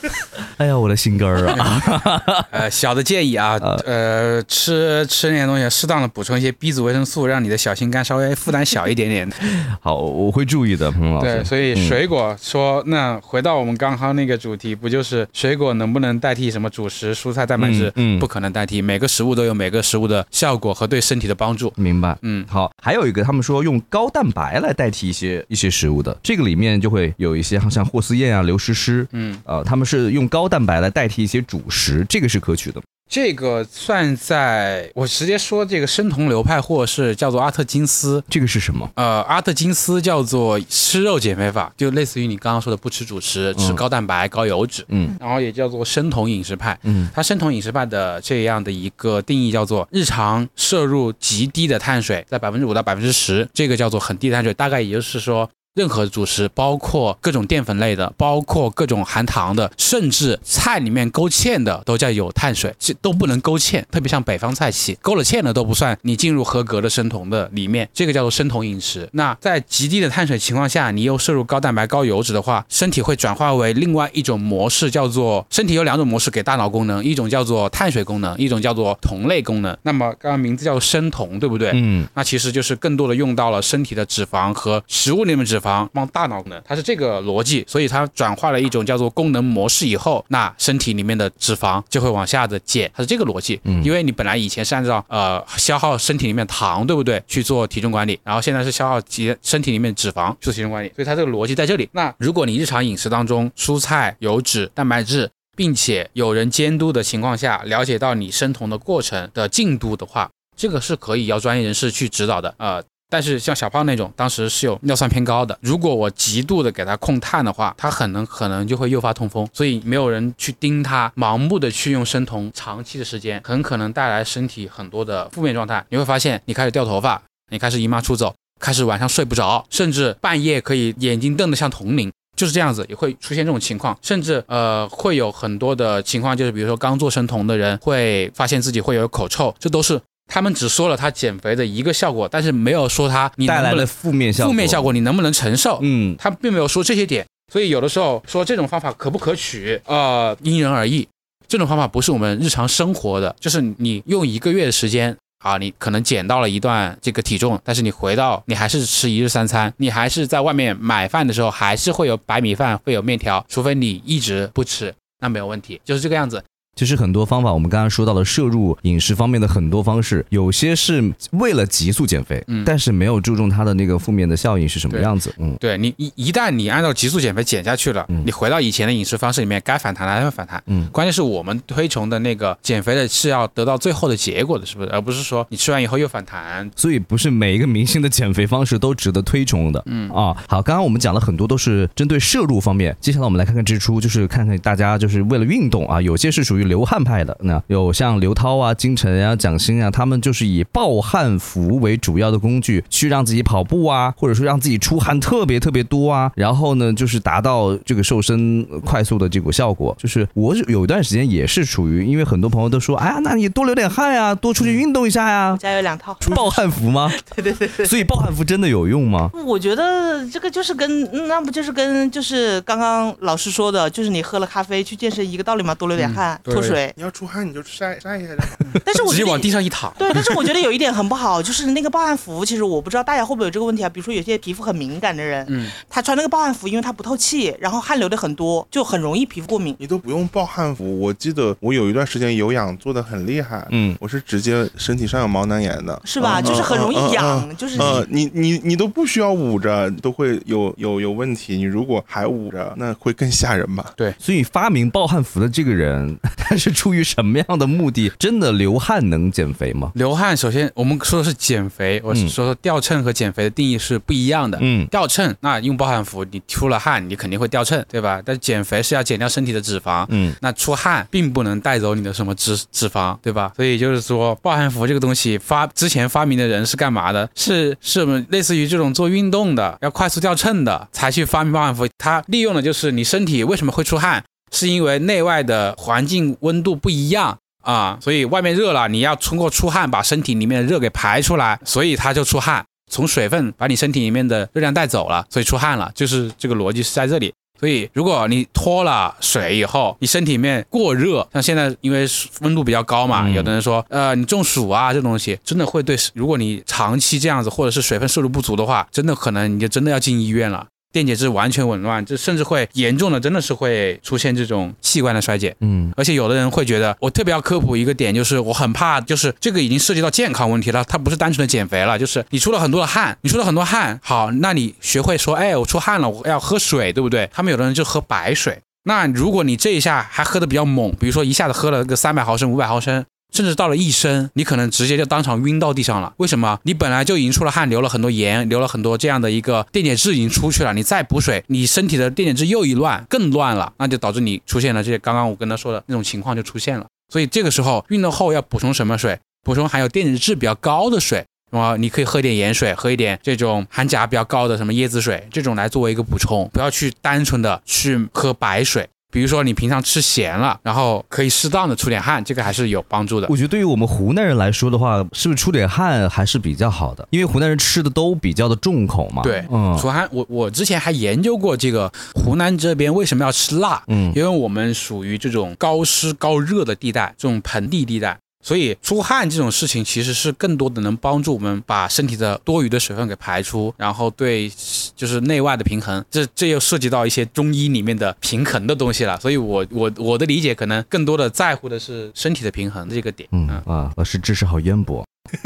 [0.58, 1.82] 哎呀，我的心肝儿啊！
[2.52, 9.30] 呃，小的建议啊，呃，吃吃那些东西，适当的补充一些 B 族维生素，让你的小心肝稍微负担小一点点。
[9.82, 11.36] 好，我会注意的，彭老师。
[11.38, 17.92] 对，所以水果说，那回到我们刚刚那个主题，不就是水果能不能代替什么主食、蔬菜、蛋白质？
[17.96, 21.72] 嗯，不可能代替，每个食物都有每个食物的效果和对身体的帮助。
[21.76, 22.18] 明白。
[22.22, 32.82] 嗯，好，还有一个，他们说用高蛋白来代替一些一些食物的，这个里面就会有一些像霍思燕啊、刘诗诗，嗯，呃，他们是用高蛋白来代替一些主食，这个是可取的。
[33.10, 38.90] 这个算在我直接说这个生酮流派，或者是叫做阿特金斯，这个是什么？
[38.96, 55.50] 呃，阿特金斯叫做吃肉减肥法，就类似于你刚刚说的不吃主食，吃高蛋白、高油脂，嗯，然后也叫做生酮饮食派，嗯，它生酮饮食派的这样的一个定义叫做日常摄入极低的碳水，在百分之五到百分之十，这个叫做很低碳水，大概也就是说。
[55.78, 63.84] 任何主食，包括各种淀粉类的，包括各种含糖的，甚至菜里面勾芡的，都叫有碳水，这都不能勾芡。
[63.92, 69.08] 特别像北方菜系，勾了芡的都不算，你进入合格的生酮的里面，这个叫做生酮饮食。
[69.12, 79.78] 那在极低的碳水情况下，你又摄入高蛋白、高油脂的话，身体会转化为另外一种模式，叫做身体有两种模式给大脑功能，一种叫做碳水功能，一种叫做酮类功能。
[79.84, 81.70] 那么刚刚名字叫做生酮，对不对？
[81.76, 85.67] 嗯，那其实就是更多的用到了身体的脂肪和食物里面脂肪。
[85.94, 93.60] 帮大脑呢，它是这个逻辑，所以它转化了一种叫做功能模式以后，那身体里面的脂肪就会往下的减，它是这个逻辑。
[93.64, 97.22] 嗯，因为你本来以前是按照呃消耗身体里面糖，对不对？
[97.28, 101.90] 去做体重管理，然后现在是消耗体身体里面脂肪去做体重管理，所以它这个逻辑在这里。
[101.92, 112.84] 那如果你日常饮食当中蔬菜、油脂、蛋白质，并且有人监督的情况下，了解到你生酮的过程的进度的话，这个是可以要专业人士去指导的，呃。
[113.10, 115.58] 但是像小胖那种，当时是有尿酸偏高的。
[115.62, 119.48] 如果我极度的给他控碳的话，他很能可能就会诱发痛风。
[119.54, 125.86] 所以没有人去盯他，盲目的去用生酮，长期的时间很可能带来身体很多的负面状态。
[125.90, 133.98] 你会发现，你开始掉头发，你开始姨妈出走，开始晚上睡不着，甚至半夜可以眼睛瞪得像铜铃，就是这样子，也会出现这种情况。
[134.02, 140.02] 甚至呃，会有很多的情况，就是比如说刚做生酮的人，会发现自己会有口臭，这都是。
[140.28, 145.80] 他们只说了他减肥的一个效果，但是没有说他带来的负面效负面效果你能不能承受？
[145.82, 151.08] 嗯，他并没有说这些点，所以有的时候说这种方法可不可取，呃，因人而异。
[151.48, 166.44] 这种方法不是我们日常生活的，就是你用一个月的时间啊，你可能减到了一段这个体重，但是你回到你还是吃一日三餐，你还是在外面买饭的时候还是会有白米饭，会有面条，除非你一直不吃，那没有问题，就是这个样子。
[166.78, 184.90] 其实很多方法，我们刚刚说到了摄入饮食方面的很多方式，有些是为了急速减肥，嗯，但是没有注重它的那个负面的效应是什么样子，嗯，对你一一旦你按照急速减肥减下去了，嗯，你回到以前的饮食方式里面，该反弹还会反弹，嗯，关键是我们推崇的那个减肥的是要得到最后的结果的，是不是？
[184.92, 190.08] 而不是说你吃完以后又反弹，所以不是每一个明星的减肥方式都值得推崇的，嗯。
[190.12, 197.36] 啊，好，刚刚我们讲了很多都是针对摄入方面，接下来我们来看看支出，就是看看大家就是为了运动啊，有些是属于流汗派的。
[197.42, 209.96] 那有像刘涛啊、金晨啊、蒋欣啊，他们就是以暴汗服为主要的工具，去让自己跑步啊，或者说让自己出汗特别特别多啊，然后呢，就是达到这个瘦身快速的这个效果。
[209.98, 215.58] 就是我有一段时间也是处于，因为很多朋友都说，哎呀，那你多流点汗呀，多出去运动一下呀。
[215.60, 217.12] 家有两套暴汗服吗？
[217.36, 217.86] 对对对对。
[217.86, 219.30] 所以暴汗服真的有用吗？
[219.46, 225.74] 我觉得这个就是跟那不就是跟就是刚刚老师说的，就是你喝了咖啡去健身一个道理吗？
[225.76, 226.94] 多流点汗，脱水。
[226.96, 227.48] 你要出汗。
[227.48, 228.34] 你就晒晒一下
[228.84, 229.94] 但是我直接往地上一躺。
[229.98, 233.88] 对，但是我觉得有一点很不好，就是那个暴汗服，其实我不知道大家会不会有这个问题啊。
[233.88, 239.74] 比如说有些皮肤很敏感的人，嗯，他穿那个暴汗服，因为他不透气，然后汗流的很多，就很容易皮肤过敏。
[239.80, 246.42] 你都不用暴汗服，我记得我有一段时间有氧做的很厉害，嗯，我是直接身体上有毛囊炎的，是吧？
[246.42, 251.56] 就是很容易痒，就是呃，你你你都不需要捂着，都会有有有问题。
[251.56, 253.94] 你如果还捂着，那会更吓人吧？
[253.96, 256.18] 对，所以发明暴汗服的这个人。
[256.50, 258.12] 但是出于什么样的目的？
[258.18, 259.92] 真的流汗能减肥吗？
[259.96, 264.58] 流汗，首先我们说的是减肥，我是说说掉秤和减肥的定义是不一样的。
[264.62, 268.22] 嗯，掉秤，那用暴汗服，你出了汗，你肯定会掉秤，对吧？
[268.24, 270.06] 但是减肥是要减掉身体的脂肪。
[270.10, 273.52] 嗯，那出汗并不能带走你的什么脂脂肪，对吧？
[273.56, 277.30] 所以就是说，暴汗服这个东西发之前发明的人是干嘛的？
[277.36, 281.88] 是是类似于这种做运动的，要快速掉秤的才去发明暴汗服。
[281.98, 287.38] 它利用的就是你身体为什么会出汗，是因为内外的环境温度不一样。
[287.64, 297.34] 啊，所以外面热了，你要通过出汗把身体里面的热给排出来，所以它就出汗，从水分把你身体里面的热量带走了，所以出汗了，就是这个逻辑是在这里。
[297.60, 302.08] 所以如果你脱了水以后，你身体里面过热，像现在因为
[302.40, 310.68] 温度比较高嘛，有的人说，呃，你中暑啊，这东西真的会对，如果你长期这样子，或者是水分摄入不足的话，真的可能你就真的要进医院了。
[310.92, 315.56] 电解质完全紊乱，这甚至会严重的，真的是会出现这种器官的衰竭。
[315.60, 327.30] 嗯，而且有的人会觉得，我特别要科普一个点，就是我很怕，就是这个已经涉及到健康问题了，它不是单纯的减肥了，就是你出了很多的汗，你出了很多汗，好，那你学会说，哎，我出汗了，我要喝水，对不对？
[327.34, 333.06] 他们有的人就喝白水，那如果你这一下还喝的比较猛，比如说一下子喝了个三百毫升、五百毫升。
[333.32, 336.14] 甚至到了一升，你可能直接就当场晕到地上了。
[336.18, 336.60] 为什么？
[336.64, 340.74] 你本来就已经出了汗，流了很多盐，流了很多这样的一个电解质已经出去了。
[340.74, 346.86] 你再补水，你身体的电解质又一乱，更乱了，那就导致你出现了这些刚刚我跟他说的那种情况就出现了。
[347.12, 349.20] 所以这个时候运动后要补充什么水？
[349.44, 351.26] 补充含有电解质比较高的水。
[351.52, 358.90] 啊，你可以喝点盐水，喝一点这种含钾比较高的什么椰子水，这种来作为一个补充，不要去单纯的去喝白水。
[359.12, 363.28] 比如说你平常吃咸了，然后可以适当的出点汗，这个还是有帮助的。
[363.30, 367.08] 我觉得对于我们湖南人来说的话，是不是出点汗还是比较好的？
[367.10, 369.24] 因为湖南人吃的都比较的重口嘛。
[369.24, 378.18] 对，嗯，出汗，我我之前还研究过这个湖南这边为什么要吃辣，嗯，因为我们属于这种高湿高热的地带，这种盆地地带。
[378.48, 384.50] 所以出汗这种事情其实是更多的能帮助我们把身体的多余的水分给排出，然后对
[384.96, 389.20] 就是内外的平衡，这这又涉及到一些中医里面的平衡的东西了。
[389.20, 393.28] 所以我我我的理解可能更多的在乎的是身体的平衡这个点。
[393.34, 395.06] 嗯啊，老师知识好渊博，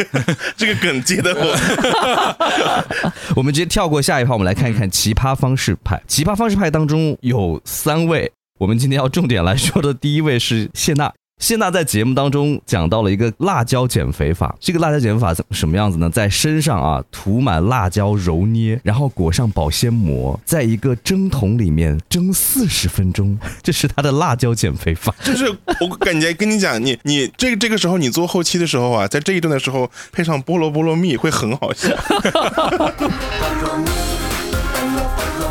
[0.56, 3.02] 这个梗接的我。
[3.36, 6.00] 我们直接跳过下一趴，我们来看一看奇葩方式派。
[6.08, 11.12] 奇葩方式派当中有三位，我们今天要重点来说的第一位是谢娜。
[11.42, 16.08] 谢娜在节目当中讲到了一个辣椒减肥法，这个辣椒减肥法怎什么样子呢？
[16.08, 25.14] 在身上啊涂满辣椒揉捏，然后裹上保鲜膜，在一个蒸桶里面蒸四十分钟， 这是她的辣椒减肥法。
[25.24, 31.90] 就是我感觉跟你讲，你你这个这个时候你做后期的时候啊，在这一段的时候配上菠萝菠萝蜜会很好笑。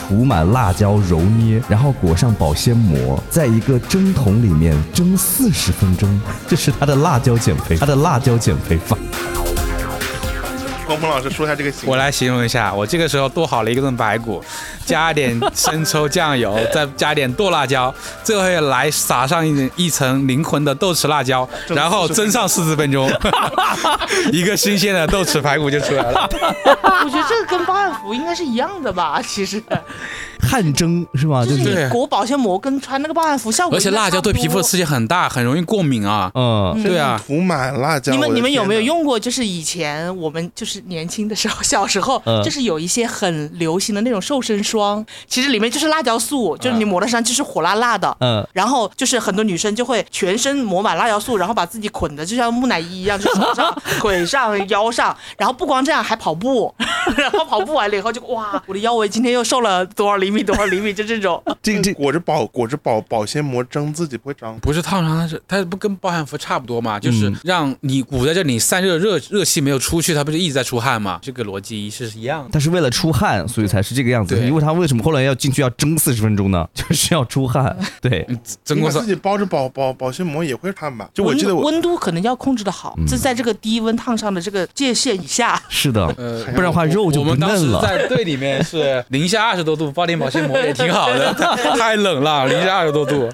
[0.08, 6.08] 涂满辣椒揉捏，然后裹上保鲜膜，在一个蒸桶里面蒸四十分钟，
[6.46, 8.96] 这是他的辣椒减肥，他的辣椒减肥法。
[10.86, 14.42] 光鹏老师说一下这个，我来形容一下，我这个时候剁好了一顿排骨，
[14.84, 23.10] 加点生抽酱油， 再加点剁辣椒，最后来撒上一一层灵魂的豆豉辣椒，然后蒸上四十分钟，
[24.32, 26.28] 一个新鲜的豆豉排骨就出来了。
[27.04, 29.62] 我觉得这个跟包汉服应该是一样的吧，其实。
[30.56, 31.44] 汗蒸是吧？
[31.44, 33.76] 就是你裹保鲜膜跟穿那个暴汗服效果。
[33.76, 36.30] 而且辣椒对皮肤的刺激很大，很容易过敏啊。
[36.34, 38.10] 嗯，对啊，涂满辣椒。
[38.12, 39.20] 你们你们有没有用过？
[39.20, 48.16] 就是以前我们就是年轻的时候，小时候就是有一些很流行的那种瘦身霜，其实里面就是辣椒素，就是你抹在身上就是火辣辣的。
[48.20, 48.46] 嗯。
[48.54, 56.74] 然后就是很多女生就会全身抹满辣椒素，然后把自己捆的就像木乃伊一样，就手上、 腿上、腰上，然后不光这样还跑步，
[57.18, 60.45] 然后跑步完了以后就哇，我的腰围今天又瘦了多少厘米？
[60.46, 67.00] 米多少厘米就这种，这这裹着保裹着保保鲜膜蒸自己不会脏，不是烫伤，它是它不跟暴汗服差不多嘛？
[67.00, 71.18] 就是让你捂在这里散热热热气没有出去，它不是一直在出汗嘛？
[71.20, 72.50] 这个逻辑是是一样的。
[72.52, 74.36] 但是为了出汗，所以才是这个样子。
[74.46, 76.66] 因为它为什么后来要进去要蒸四十分钟呢？
[76.72, 77.76] 就是要出汗。
[78.00, 78.24] 对，
[78.64, 81.08] 蒸过自己包着保保保鲜膜也会烫吧？
[81.12, 85.60] 就我记得温度可能要控制的好，就在这个低温烫伤的这个界限以下。
[85.68, 87.80] 是的，呃，不然的话肉就不嫩了。
[87.82, 90.25] 在队里面是 零下二十多度，包点保。
[90.26, 91.32] 保鲜膜也挺好的，
[91.78, 93.28] 太冷了，零下二十多度。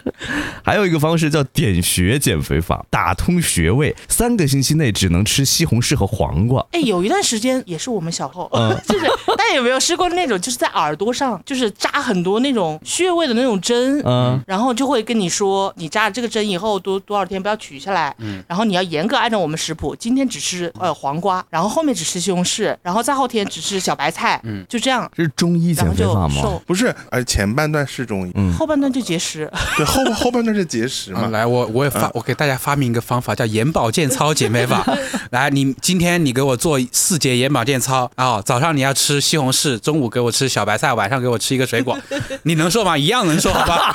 [0.63, 6.65] 还有一个方式叫点穴减肥法，打通穴位，三个星期内只能吃西红柿和黄瓜。
[6.73, 8.51] 哎，有一段时间也是我们小后，
[8.87, 25.11] 就是大家有没有试过那种，就是在耳朵上就是扎很多那种穴位的那种针，嗯，然后就会跟你说，你扎了这个针以后多多少天不要取下来，嗯，然后你要严格按照我们食谱，今天只吃呃黄瓜，然后后面只吃西红柿，然后再后天只吃小白菜，嗯，就这样。
[25.17, 26.61] 这是中医减肥法吗？
[26.67, 26.82] 不是。
[26.83, 29.49] 是，而前半段是中医，后半段就节食。
[29.77, 31.29] 对，后后半段是节食嘛。
[31.29, 34.85] 来，我我也发，我给大家发明一个方法，叫眼保健操减肥法。
[35.31, 41.97] 来，你今天你给我做四节眼保健操啊，早上你要吃西红柿，中午给我吃小白菜，晚上给我吃一个水果，
[42.43, 42.99] 你能瘦吗？
[42.99, 43.95] 一样能瘦，好吧？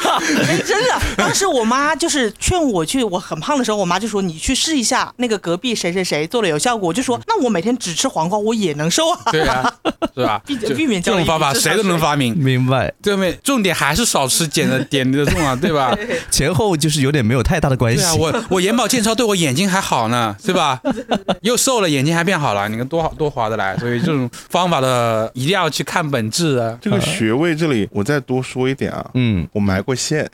[0.66, 9.20] 真的，当时我妈就是劝我去，我很胖的时候，我妈就说你去试一下那个隔壁谁谁谁做了有效果，我就说那我每天只吃黄瓜我也能瘦啊。
[9.32, 9.74] 对啊，
[10.16, 10.42] 是吧？
[10.46, 12.77] 避避免这种方法谁都能发明，明白？
[13.02, 13.38] 对面？
[13.44, 15.96] 重点还是少吃，减的点的重啊， 对吧？
[16.32, 18.02] 前后就是有点没有太大的关系。
[18.02, 20.82] 对啊，我我眼保健操对我眼睛还好呢，对吧？
[21.42, 23.78] 又瘦了，眼睛还变好了，你看多好多划得来。
[23.78, 26.78] 所以这种方法的一定要去看本质啊。
[26.82, 30.30] 这个穴位这里我再多说一点啊，嗯，我埋过线。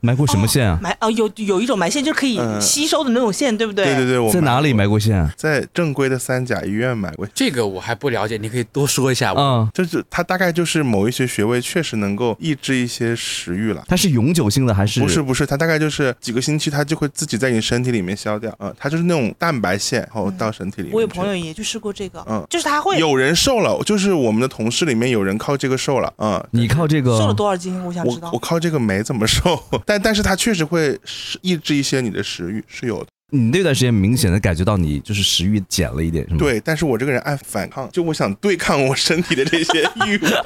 [0.00, 0.78] 埋过什么线啊？
[0.82, 3.84] 埋哦，有有一种埋线，就是可以吸收的那种线，对不对？
[3.84, 5.32] 对对对，我在哪里埋过线啊？
[5.36, 7.26] 在正规的三甲医院埋过。
[7.34, 9.32] 这个我还不了解，你可以多说一下。
[9.36, 13.84] 嗯，就是它大概就是某一些穴位确实能够抑制一些食欲了。
[13.88, 15.00] 它是永久性的还是？
[15.00, 18.54] 不是不是，它大概就是几个星期，它就会自己在你身体里面消掉。
[18.58, 20.94] 嗯，它就是那种蛋白线，然后到身体里面。
[20.94, 26.12] 我有朋友也去试过这个，嗯，就是他会有人瘦了，就是我们的同事里面有人靠这个瘦了。
[26.18, 27.84] 嗯，你靠这个瘦了多少斤？
[27.84, 28.30] 我想知道。
[28.32, 30.74] 我靠这个没怎么瘦，但但是它确实会。
[30.74, 30.98] 会
[31.40, 33.06] 抑制一些你的食欲，是有的。
[33.34, 36.38] 你那段时间明显的感觉到你就是食欲减了一点，是吗？
[36.38, 40.32] 对，但是我这个人爱反抗，就我想对抗我身体的这些欲望。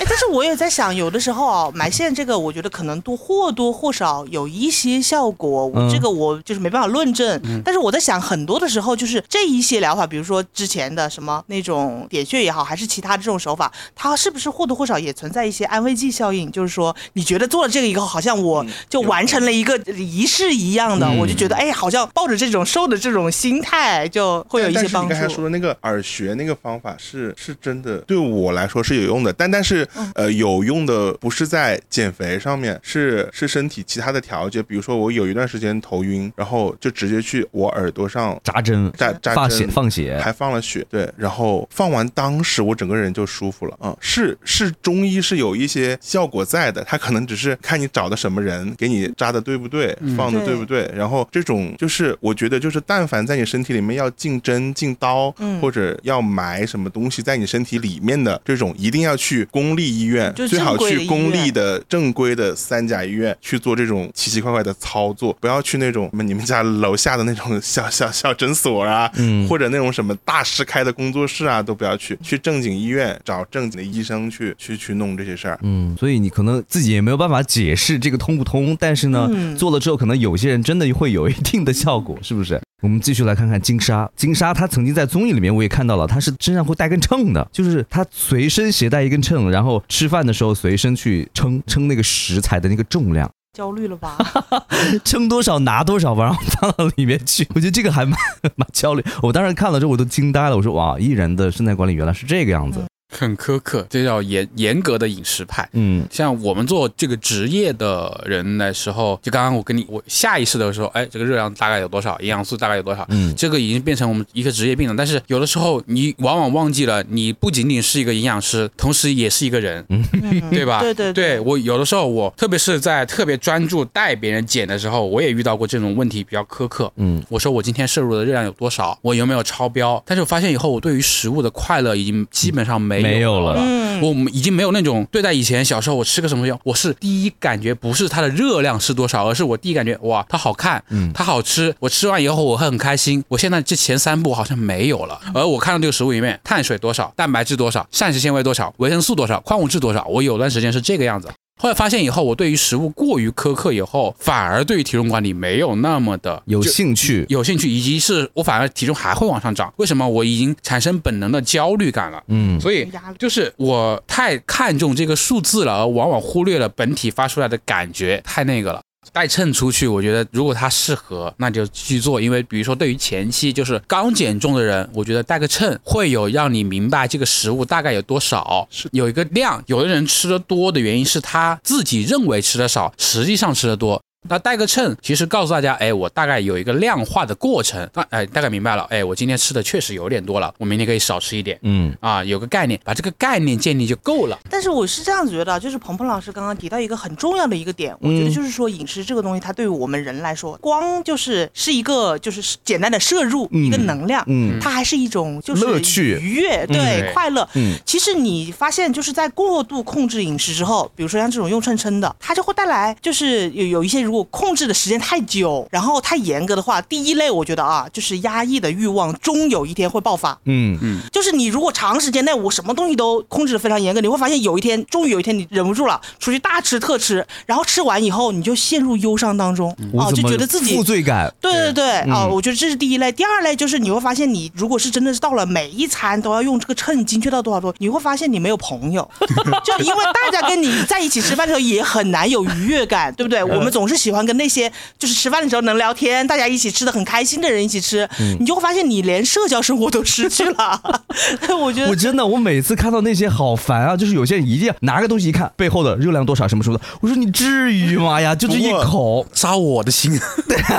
[0.00, 7.40] 哎，但是我也在想，有的时候啊，埋线这个，我觉得可能多或多或少有一些效果，这个我就是没办法论证。
[7.64, 16.50] 但是我在想，很多的时候就是这一些疗法，比如说之前的什么那种点穴也好，还是其他的这种手法，它是不是或多或少也存在一些安慰剂效应？
[16.50, 21.99] 就是说，你觉得做了这个以后，好像我就完成了一个仪式一样的，我就觉得哎，好像。
[22.08, 25.08] 抱着这种瘦的这种心态，就会有一些帮助。
[25.08, 29.32] 你刚才说的那个耳穴那个方法是是真的，对我来说是有用的。
[29.32, 34.62] 但但是呃，有用的不是在减肥上面，是是身体其他的调节。
[34.62, 40.84] 比如说我有一段时间头晕，然后就直接去我耳朵上扎针，扎扎放血放血，还放了血。
[40.88, 43.76] 对，然后放完当时我整个人就舒服了。
[43.82, 50.90] 嗯，是是中医是有一些效果在的，他可能只是看你找的什么人，给你扎的对不对，放的对不对。
[50.94, 51.89] 然后这种就是。
[51.90, 55.60] 是，我觉得就是，但凡在你身体里面要进针、进刀，嗯。
[55.60, 69.46] 或者要埋什么东西在你身体里面的这种，一定要去公立医院，最好去公立的正规的三甲医院去做这种奇奇怪怪的操作，不要去那种什么你们家楼下的那种小小小诊所啊，嗯。
[69.48, 75.58] 或者那种什么大师开的工作室啊，都不要去，去正经医院找正经的医生去去去弄这些事儿。
[75.62, 79.28] 嗯，所以你可能自己也没有办法解释这个通不通，但是呢，
[79.58, 81.90] 做了之后，可能有些人真的会有一定的效。
[81.90, 82.60] 效果是不是？
[82.84, 84.08] 我们继续来看看金莎。
[84.14, 93.28] 金莎她曾经在综艺里面我也看到了，她是身上会带根秤的，就是她随身携带一根秤，然后吃饭的时候随身去称称那个食材的那个重量。
[93.52, 94.16] 焦虑了吧？
[95.04, 97.44] 称多少拿多少吧，然后放到里面去。
[97.56, 98.16] 我觉得这个还蛮
[98.54, 99.04] 蛮焦虑。
[99.20, 102.80] 我当时看了之后我都惊呆了，我说哇，艺人的身材管理原来是这个样子。
[103.10, 105.68] 很苛刻，这叫严严格的饮食派。
[105.72, 113.04] 嗯，像我们做这个职业的人的时候，就刚刚我跟你我下意识的时候，哎，这个热量大概有多少，营养素大概有多少？
[113.08, 114.94] 嗯，这个已经变成我们一个职业病了。
[114.96, 119.84] 但是有的时候你往往忘记了，你不仅仅是一个营养师，同时也是一个人，
[120.50, 120.80] 对吧？
[120.80, 126.90] 对对对，我有的时候我特别是在特别专注带别人减的时候，我也遇到过这种问题，比较苛刻。
[126.96, 130.00] 嗯，我说我今天摄入的热量有多少，我有没有超标？
[130.06, 132.99] 但是我发现以后，我对于食物的快乐已经基本上没。
[133.02, 133.54] 没有了，
[134.02, 143.22] 我们已经没有那种对待以前小时候我吃个什么东西，我是第一感觉不是它的热量是多少，而是我第一感觉哇，它好看，嗯，它好吃，我吃完以后我会很开心。
[143.28, 151.28] 我现在这前三步好像没有了，而我看到这个食物里面碳水多少，蛋白质多少，膳食纤维多少，维生素多少，矿物质多少，我有段时间是这个样子。
[151.60, 159.70] 后来发现以后，我对于食物过于苛刻以后，反而对于体重管理没有那么的有兴趣，有兴趣，以及是我反而体重还会往上涨。
[159.76, 160.08] 为什么？
[160.08, 162.22] 我已经产生本能的焦虑感了。
[162.28, 168.80] 嗯，所以就是我太看重这个数字了，而往往忽略了本体发出来的感觉，太那个了。
[169.12, 172.20] 带秤出去，我觉得如果它适合，那就去做。
[172.20, 179.62] 因为比如说，对于前期就是刚减重的人，我觉得带个秤会有让你明白这个食物大概有多少，是有一个量。
[179.66, 184.00] 有的人吃的多的原因是他自己认为吃的少，实际上吃的多。
[184.28, 194.38] 那带个秤，其实告诉大家，哎，我大概有一个量化的过程，那哎，大概明白了，哎，我今天吃的确实有点多了，我明天可以少吃一点，嗯，啊，有个概念，把这个概念建立就够了。
[194.50, 206.18] 但是我是这样子觉得，就是鹏鹏老师刚刚提到一个很重要的一个点，我觉得就是说饮食这个东西，它对于我们人来说，光就是是一个就是简单的摄入一个能量，嗯，它还是一种就是乐趣。
[206.20, 207.48] 愉悦，对，快乐。
[207.54, 220.36] 嗯，其实你发现就是在过度控制饮食之后，比如说像这种用秤称的，它就会带来就是有有一些如果控制的时间太久，然后太严格的话，第一类我觉得啊，就是压抑的欲望终有一天会爆发。
[220.46, 231.32] 嗯嗯，就是你如果长时间内我什么东西都控制的非常严格，你会发现有一天，终于有一天你忍不住了，出去大吃特吃，然后吃完以后你就陷入忧伤当中，啊，就觉得自己负罪感。
[231.40, 233.12] 对对对，啊，我觉得这是第一类。
[233.12, 239.08] 第二类就是你会发现，你如果是真的是到了每一餐都要用这个秤精确到多少多，你会发现你没有朋友，
[239.64, 243.44] 就因为大家跟你在一起吃饭的时候也很难有愉悦感，对不对？
[243.44, 250.80] 我们总是喜欢跟那些就是吃饭的时候能聊天，大家一起吃的很开心的人一起吃，你就会发现你连社交生活都失去了。
[251.60, 253.96] 我觉得我真的，我每次看到那些好烦啊！
[253.96, 258.34] 就是有些人一定要拿个东西一看背后的热量多少什么什么的，我说你至于吗呀？
[258.34, 260.18] 就这一口扎我的心。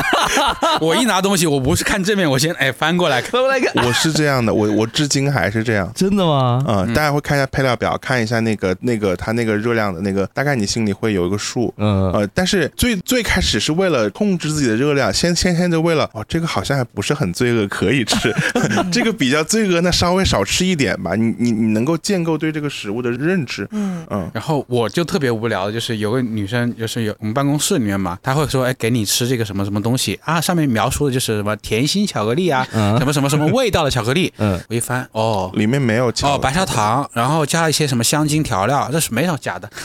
[0.82, 3.72] 我一拿东西，我不是看正面，我先哎翻过来，翻过来看。
[3.86, 5.92] 我是这样的，我我至今还是这样。
[5.94, 6.64] 真的吗？
[6.68, 11.74] 嗯，大家会看一下配料表，看一下那个那个它那个热量的那个，大概你心里会有一个数。
[11.78, 18.34] 嗯呃，但是最最开始是为了控制自己的热量，先先先就为了哦，这个好像还不是很罪恶，可以吃。
[18.90, 21.14] 这个比较罪恶，那稍微少吃一点吧。
[21.14, 23.68] 你你你能够建构对这个食物的认知。
[23.72, 24.32] 嗯嗯。
[24.34, 30.40] 然后我就特别无聊的就是有个女生，就是有我们办公室里面嘛，她会说，哎，给你吃这个什么什么东西啊？
[30.40, 34.32] 上面描述的就是什么甜心巧克力啊，什么什么什么味道的巧克力。
[34.38, 34.58] 嗯。
[34.70, 39.70] 我一翻，哦，里面没有哦，白砂糖，然后加了一些什么香精调料，这是没有假的。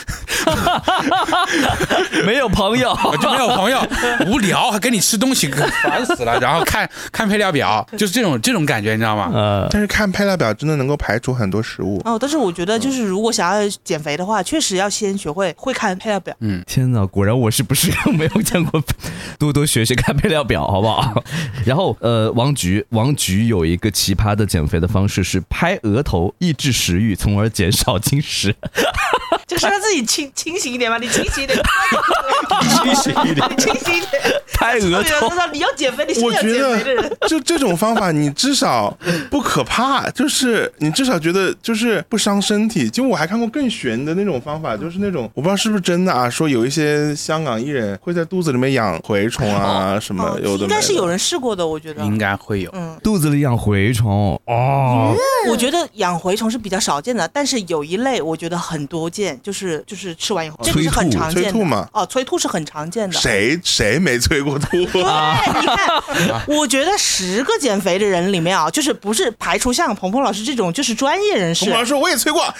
[2.25, 3.81] 没有朋友，就没有朋友，
[4.27, 5.49] 无聊还跟你吃东西，
[5.83, 6.39] 烦死了。
[6.39, 9.31] 然后看看配料表，就是这种这种感觉，你知道吗？
[9.33, 12.01] 呃，但是看配料表真的能够排除很多食物。
[12.05, 16.35] 哦，但是我觉得就是如果想要减肥的话，确实要先学会会看配料表。
[16.39, 18.81] 嗯，天哪，果然我是不是没有见过？
[19.39, 21.23] 多多学学看配料表，好不好？
[21.65, 28.55] 然后呃，王菊，王菊有一个奇葩的减肥的方式是拍额头抑制食欲，从而减少进食。
[29.47, 31.57] 就是让自己清清醒一点吧，你清醒一点，
[32.83, 34.21] 清醒一点，你清醒一点，
[34.53, 35.31] 拍额头。
[35.53, 37.17] 你要减肥，你是要减肥的人。
[37.29, 38.95] 就这种方法，你至少
[39.31, 42.89] 不可怕，就是你至少觉得就是不伤身体。
[42.89, 52.69] 就我还看过更悬的那种方法，就是那种我不知道是不是真的啊，说有一些香港艺人会在肚子里面养蛔虫啊什么，有的应该是有人试过的，我觉得应该会有。
[52.73, 55.15] 嗯，肚子里养蛔虫哦，
[55.49, 61.51] 我觉得养蛔虫是比较少见的，但是有一类我觉得很多见，就是就是吃完以后，这个是很常见的。
[61.51, 61.87] 催吐吗？
[61.93, 63.17] 哦，催吐是很常见的。
[63.17, 64.67] 谁谁没催过吐？
[64.71, 65.67] 对，你
[66.25, 71.65] 看，我觉得十个减肥的人里面啊，就是不是排除像鹏鹏老师这种就是专业人士。
[71.65, 72.41] 鹏鹏老师我也催过，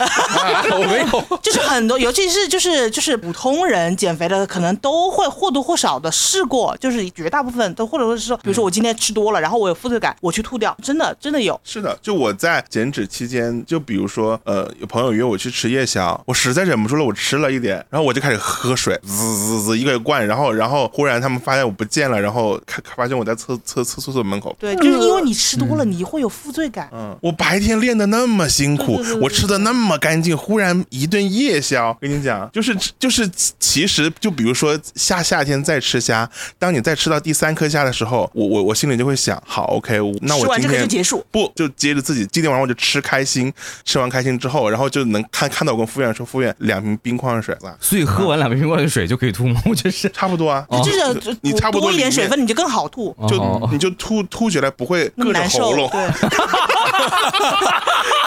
[0.71, 1.39] 我没有。
[1.41, 11.59] 就是很多，尤其是就是就是普通人减肥的，可能都会或多或少的试过，就是绝大部分都或者说是说，比如说我今天吃多了，然后我有负罪感，我去吐掉，真的真的有。
[11.63, 24.55] 是的，就我在减脂期间，就比如说呃，有朋友约我去吃夜宵，我实在忍不住了，我吃了一点，然后我就开始喝水，滋滋滋一个灌，然后然后忽然他们发现我不见了，然后看发现我在厕厕厕厕所门口。
[24.59, 26.89] 对，就是因为你吃多了，你会有负罪感。
[26.93, 43.51] 嗯，我白天练的那么辛苦，我吃的那么干净，忽然一顿夜宵，跟你讲，就是就是其实就比如说夏夏天再吃虾，当你再吃到第三颗虾的时候，我我我心里就会想，好，OK，那我今天就结束，不就接着自己今天晚上我就吃开心，
[43.85, 47.75] 吃完开心之后，然后就能看看到我跟服务员说，服务员两瓶冰矿泉水吧。
[47.79, 49.61] 所以喝完两瓶冰矿泉水就可以吐吗？
[49.65, 55.89] 我觉得是差不多啊，就是你差不多一点水分，你就更好吐，就你就吐吐起来不会硌着喉咙。
[57.09, 57.67] 对。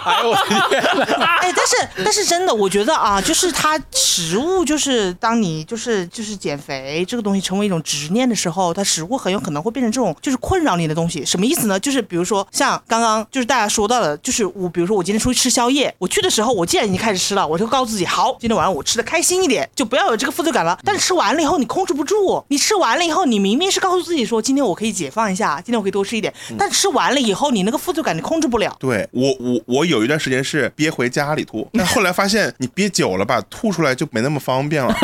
[0.02, 0.82] 哎呦我的天！
[1.20, 11.22] 哎，但是但是真的，我觉得啊，就是它食物，就是当你就是就是减肥这个东西成为一种执念的时候，它食物很有可能会变成这种就是困扰你的东西。
[11.22, 11.78] 什么意思呢？
[11.78, 20.78] 就是比如说像刚刚就是大家说到的，就是我比如说我今天出去吃宵夜，我去的时候我既然已经开始吃了，我就告诉自己，好，今天晚上我吃的开心一点，就不要有这个负罪感了。
[20.82, 28.69] 但是吃完了以后你控制不住，你吃完了以后你明明是告诉自己说今天我可以解放一下，今天我可以多吃一点，但吃完了以后你那个负罪感你控制不了。
[28.78, 34.94] 对我我我有一段时间是憋回家里吐，但后来发现你憋久了吧，吐出来就没那么方便了。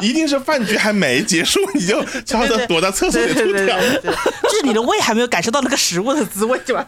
[0.00, 3.78] 一定是饭局还没结束，你就悄悄的躲在厕所里吐掉。
[3.78, 6.86] 就是你的胃还没有感受到那个食物的滋味，对吧？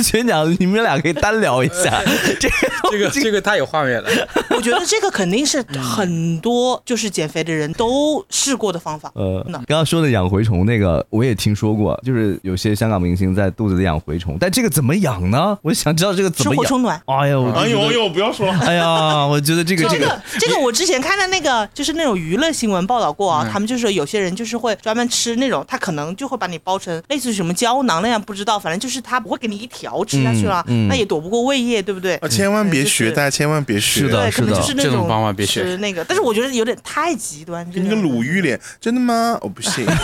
[0.00, 2.02] 学长， 你们俩可以单聊一下。
[2.38, 2.56] 这个
[2.90, 4.08] 这个这个太有画面了。
[4.50, 9.10] 我觉得这个肯定是很多就是减肥的人都试过的方法。
[9.14, 15.56] 呃，刚刚说的养蛔虫那个我也听说过，就是有些香港明星在肚子里养蛔虫，但这个怎么养呢？
[15.62, 16.54] 我想知道这个怎么养。
[16.54, 17.00] 吃活虫卵。
[17.06, 18.48] 哎呦，哎呦哎呦，不要说。
[18.50, 32.16] 哎呀，我觉得这个这个这个我之前看的那个就是那种娱乐新闻报道过啊，他们就是有些人就是会专门吃那种，他可能就会把你包成类似于什么胶囊那样，不知道，反正就是他不会给你一条吃下去了，那也躲不过胃液，对不对？
[32.16, 34.00] 啊千万别学，大家千万别学。
[34.00, 37.66] 是的，可能就是那种方法别学那个，但是我觉得有点太极端。
[37.74, 39.38] 那个鲁豫脸，真的吗？
[39.40, 39.86] 我不信。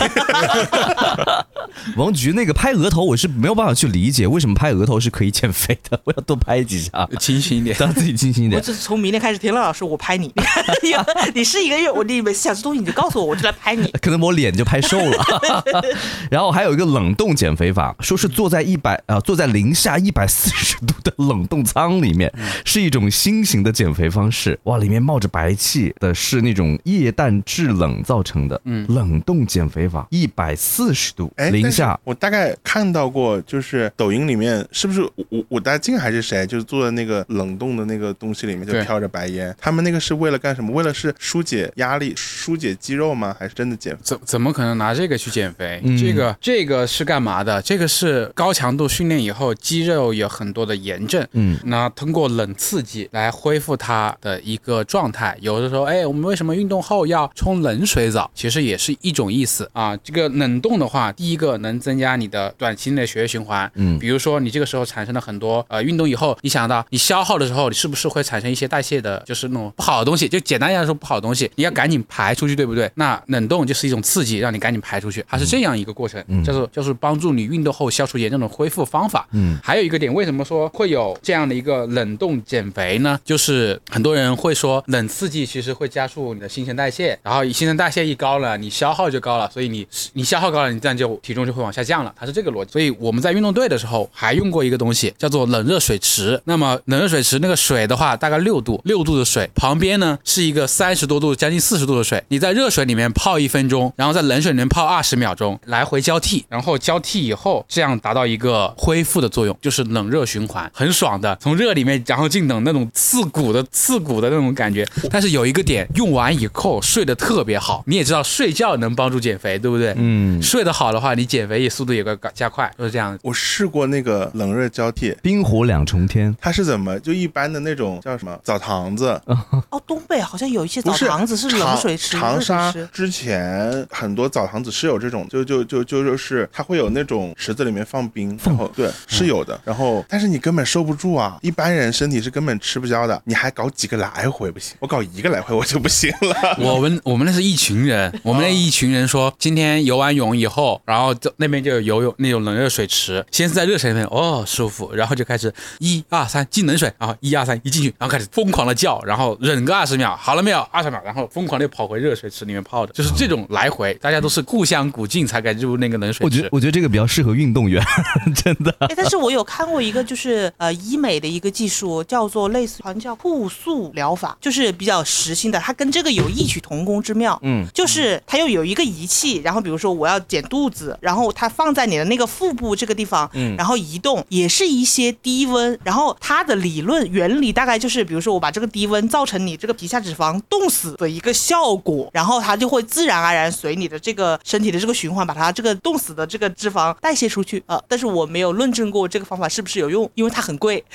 [1.97, 5.99] 王菊那个拍额头，我是没有办法去理解为什么拍额头是可以减肥的。
[6.05, 8.61] 我要多拍几下，清醒一点，让自己清醒一点。
[8.61, 10.33] 我从明天开始，田乐老师，我拍你。
[11.35, 13.87] 你是一个月，我你们想吃东西你就告诉我，我就来拍你。
[14.01, 15.23] 可能我脸就拍瘦了。
[16.29, 22.31] 然后还有一个冷冻减肥法，说是坐在一百啊，坐在零下一百四十度的冷冻舱里面，
[22.65, 24.59] 是一种新型的减肥方式。
[24.63, 28.59] 哇，里面冒着白气的是那种液氮制冷造成的。
[28.65, 31.99] 嗯，冷冻减肥法，一百四十度，零下。
[32.03, 39.55] 我大概看到过，就是抖音里面是不是武武大靖还是谁，就是坐在那个冷冻的那个东西里面就飘着白烟。
[39.59, 40.71] 他们那个是为了干什么？
[40.71, 43.35] 为了是疏解压力、疏解肌肉吗？
[43.37, 43.97] 还是真的减？
[44.01, 45.81] 怎怎么可能拿这个去减肥？
[45.99, 47.59] 这个这个是干嘛的？
[47.63, 51.27] 这个是高强度训练以后肌肉有很多的炎症。
[51.31, 55.35] 嗯，那通过冷刺激来恢复它的一个状态。
[55.41, 58.29] 有的时候，哎，我们为什么运动后要冲冷水澡？
[58.35, 59.97] 其实也是一种意思啊。
[59.97, 63.69] 这个冷冻的话，第一个能增加你的短期内血液循环。
[63.75, 70.27] 嗯，比如说你这个时候产生了很多呃运动以后，你想到你消耗的时候，你是不是会产生一些代谢的，就是那种不好的东西？
[70.29, 72.89] 就简单来说，不好的东西你要赶紧排出去，对不对？
[72.95, 79.27] 那冷冻就是一种刺激，让你赶紧排出去，它是这样一个过程，叫做就是帮助你运动后消除炎症的恢复方法。
[79.31, 83.19] 嗯，还有一个点，为什么说会有这样的一个冷冻减肥呢？
[83.23, 92.71] 就是很多人会说冷刺激其实会加速你的新陈代谢，然后新陈代谢一高了，你消耗就高了，所以你你消耗高了，你这样就体重就会往下降了，它是这个逻辑。
[92.71, 96.41] 所以我们在运动队的时候还用过一个东西，叫做冷热水池。
[96.45, 114.85] 那么冷热水池那个水的话，大概六度，六度的水旁边呢是一个三十多度、将近四十度的水，你在热水里面泡一分钟，然后在冷水里面泡二十秒钟，来回交替，然后交替以后，这样达到一个恢复的作用，就是冷热循环，很爽的，从热里面然后进冷，那种刺骨的刺骨的那种感觉。
[115.09, 117.83] 但是有一个点，用完以后睡得特别好。
[117.85, 119.93] 你也知道睡觉能帮助减肥，对不对？
[119.97, 123.17] 嗯，睡得好的话，你减肥也速度也会加快，就是这样。
[123.21, 126.99] 我试过那个冷热交替，冰火两重天， 它是怎么？
[126.99, 129.21] 就一般的那种叫什么澡堂子？
[129.69, 132.17] 哦，东北好像有一些澡堂子是冷水池。
[132.17, 139.59] 长沙之前很多澡堂子是有这种，就就就就就是它会有那种池子里面放冰，然后对是有的。
[139.63, 143.21] 然后但是你根本受不住啊，一般人身体是根本吃不消的。
[143.25, 144.75] 你还搞几个来回不行？
[144.79, 146.57] 我搞一个来回我就不行了。
[146.59, 160.59] 我们我们那是一群人，我们那一群人说今天游完泳以后，然后就那边就有游泳那种冷热水池，先是在热水里面哦舒服，然后就开始一二三进冷水，然后一二三一进去，然后开始疯狂的叫，然后忍个二十秒，好了没有？
[160.71, 166.23] 二十秒，然后疯狂的跑回热水池里面泡的，就是这种来回，大家都是互相鼓劲才敢入那个冷水池。
[166.25, 167.83] 我觉得我觉得这个比较适合运动员，
[168.35, 168.75] 真的。
[168.79, 177.39] 哎，但是我有看过一个就是呃医美的一个技术，叫做类似好像叫护素疗法，就是比较实心的，它跟这个有异曲同工之妙。
[177.43, 197.61] 嗯，就是它又有一个仪器，然后比如说我要减肚子，然后它放在你的那个腹部这个地方，嗯，然后移动，也是一些低温，然后它的理论原理大概就是，比如说我把这个低温造成你这个皮下脂肪冻死的一个效果，然后它就会自然而然随你的这个身体的这个循环，把它这个冻死的这个脂肪代谢出去。
[197.65, 200.83] 啊，但是我没有论证过这个方法是不是有用，因为它很贵。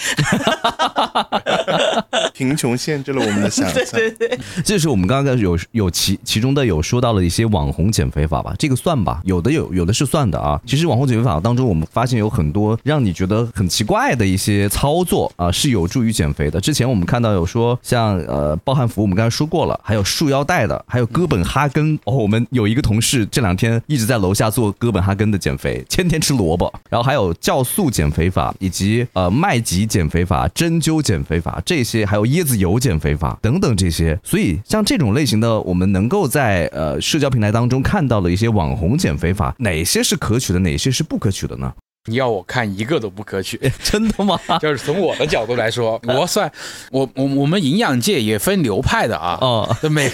[2.34, 3.74] 贫穷限制了我们的想象。
[3.93, 10.61] 对对对，这是我们刚刚有有其其中的有说到了一些网红减肥法吧，这个算吧，有的有有的是算的啊。
[10.66, 16.61] 其实网红减肥法当中，我们发现有很多让你觉得很奇怪的一些操作啊，是有助于减肥的。
[16.61, 21.97] 之前我们看到有说像呃暴汗服，我们刚才说过了，还有束腰带的，还有哥本哈根。
[22.05, 26.72] 哦，我们有一个同事这两天一直在楼下做哥本哈根的减肥，天天吃萝卜。
[26.91, 34.18] 然后还有酵素减肥法，以及呃麦吉减肥法、针灸减肥法这些，还有椰子油减肥法等等这些。
[34.24, 41.72] 所以像这种类型的，我们能够在呃社交平台当中看到的一些网红减肥法，哪些是可取的，哪些是不可取的呢？
[42.07, 44.38] 你要我看一个都不可取， 真的吗？
[44.61, 46.50] 就是从我的角度来说， 我算
[46.90, 49.38] 我我我们营养界也分流派的啊。
[49.40, 50.11] 哦，每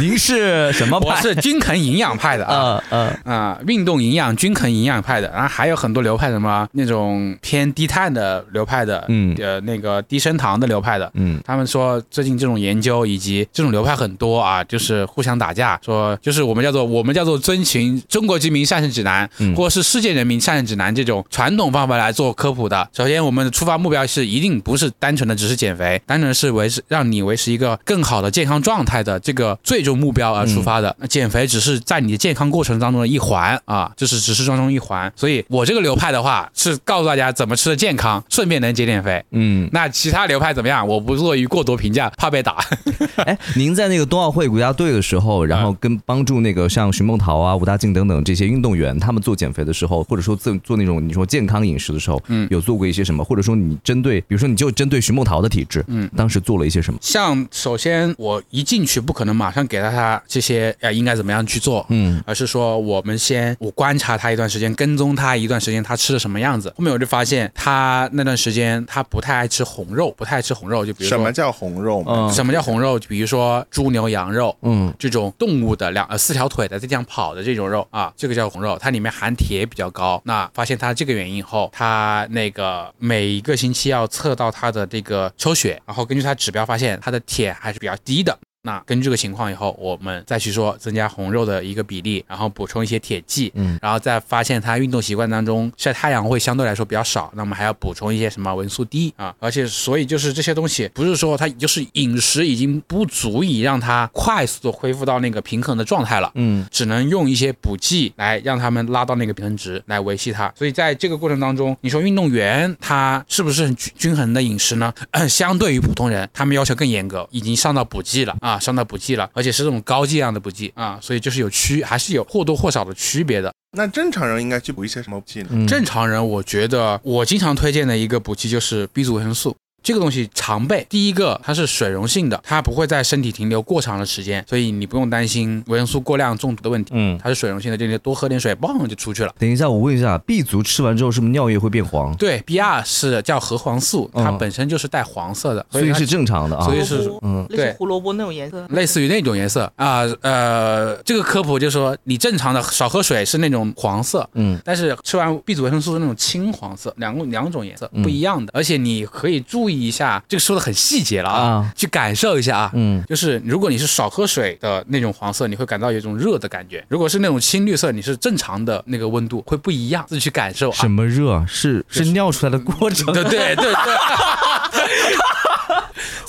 [0.00, 0.98] 您是什么？
[1.00, 3.58] 我是均衡营养派的啊嗯啊！
[3.66, 22.88] 运动营养均衡营养派的，然后还有很多流派，什么那种偏低碳的流派的，嗯呃那个低升糖的流派的，嗯，他们说最近这种研究以及这种流派很多啊，就是互相打架，说就是我们叫做我们叫做遵循中国居民膳食指南，或者是世界人民膳食指南这种传统方法来做科普的。
[22.92, 30.94] 首先，我们的出发目标是一定不是单纯的只是减肥，单纯是维持让你维持一个更好的健康状态的这个最终目标而出发的。
[30.98, 35.12] 那减肥只是在你的健康过程当中的一环啊，就是只是当中一环。
[35.16, 39.24] 所以我这个流派的话是告诉大家怎么吃的健康，顺便能减减肥。
[39.30, 40.86] 嗯，那其他流派怎么样？
[40.86, 42.56] 我不乐于过多评价，怕被打。
[43.24, 53.24] 哎，您在那个冬奥会国家队的时候，然后跟帮助那个像徐梦桃啊、吴大靖等等这些运动员，他们做减肥的时候，或者说做做那种你说健康饮食的时候，嗯，有做过一些什么？
[53.24, 56.98] 或者说你针对，比如说你就针对徐梦桃的体质，嗯，当时做了一些什么？
[57.02, 66.68] 像首先我一进去不可能马上给到他这些呃应该怎么样去做，嗯，而是说我们先我观察他一段时间，跟踪他一段时间，他吃的什么样子。
[66.76, 72.04] 后面我就发现他那段时间他不太爱吃红肉，不太爱吃红肉，就比如什么叫红肉？
[72.06, 72.98] 嗯，什么叫红肉？
[73.08, 80.20] 比如说猪牛羊肉，嗯，这种动物的两呃四条腿的在地上跑的这种肉啊，这个叫红肉，它里面含铁比较高。
[80.24, 88.38] 那啊发现他这个原因后，他那个每一个星期要测到他的这个抽血，然后根据他指标发现他的铁还是比较低的。
[88.66, 110.52] 那根据这个情况以后，我们再去说增加红肉的一个比例，然后补充一些铁剂，嗯，然后再发现他运动习惯当中晒太阳会相对来说比较少，那么还要补充一些什么维生素 D 啊，而且所以就是这些东西不是说他就是饮食已经不足以让他快速的恢复到那个平衡的状态了，嗯，只能用一些补剂来让他们拉到那个平衡值来维系它。
[110.56, 114.92] 所以在这个过程当中，你说运动员他是不是很均均衡的饮食呢？
[115.28, 118.55] 相对于普通人，他们要求更严格，已经上到补剂了啊。
[118.58, 123.52] 上到补剂了，而且是这种高剂量的补剂啊，所以就是有区，还是有或多或少的区别的。
[123.76, 125.66] 那正常人应该去补一些什么补剂呢？
[125.66, 129.54] 正常人，我觉得我经常推荐的一个补剂就是 B 族维生素。
[129.86, 136.90] 这个东西常备，第一个它是水溶性的，它不会在身体停留过长的时间，所以你不用担心维生素过量中毒的问题。
[136.92, 139.32] 嗯，它是水溶性的，这里多喝点水，嘣就出去了。
[139.38, 142.12] 等一下，我问一下，B 族吃完之后是不是尿液会变黄？
[142.16, 146.64] 对，B 二是叫核黄素，它本身就是带黄色的，所以是正常的啊。
[146.64, 150.00] 所以是嗯，对，胡萝卜那种颜色，类似于那种颜色啊。
[150.22, 160.66] 呃，这个科普就是说，你正常的少喝水是那种黄色，嗯，但是吃完 B 族维生素是那种青黄色，两两种颜色不一样的，而且你可以注意一下这个说的。
[160.66, 170.72] 很细节了啊，去感受一下啊，嗯，就是如果你是少喝水的那种黄色，你会感到有一种热的感觉；如果是那种青绿色，你是正常的那个温度，会不一样，自己去感受。
[170.72, 171.46] 什么热？
[171.46, 173.14] 是是尿出来的过程？
[173.14, 173.72] 对对对对。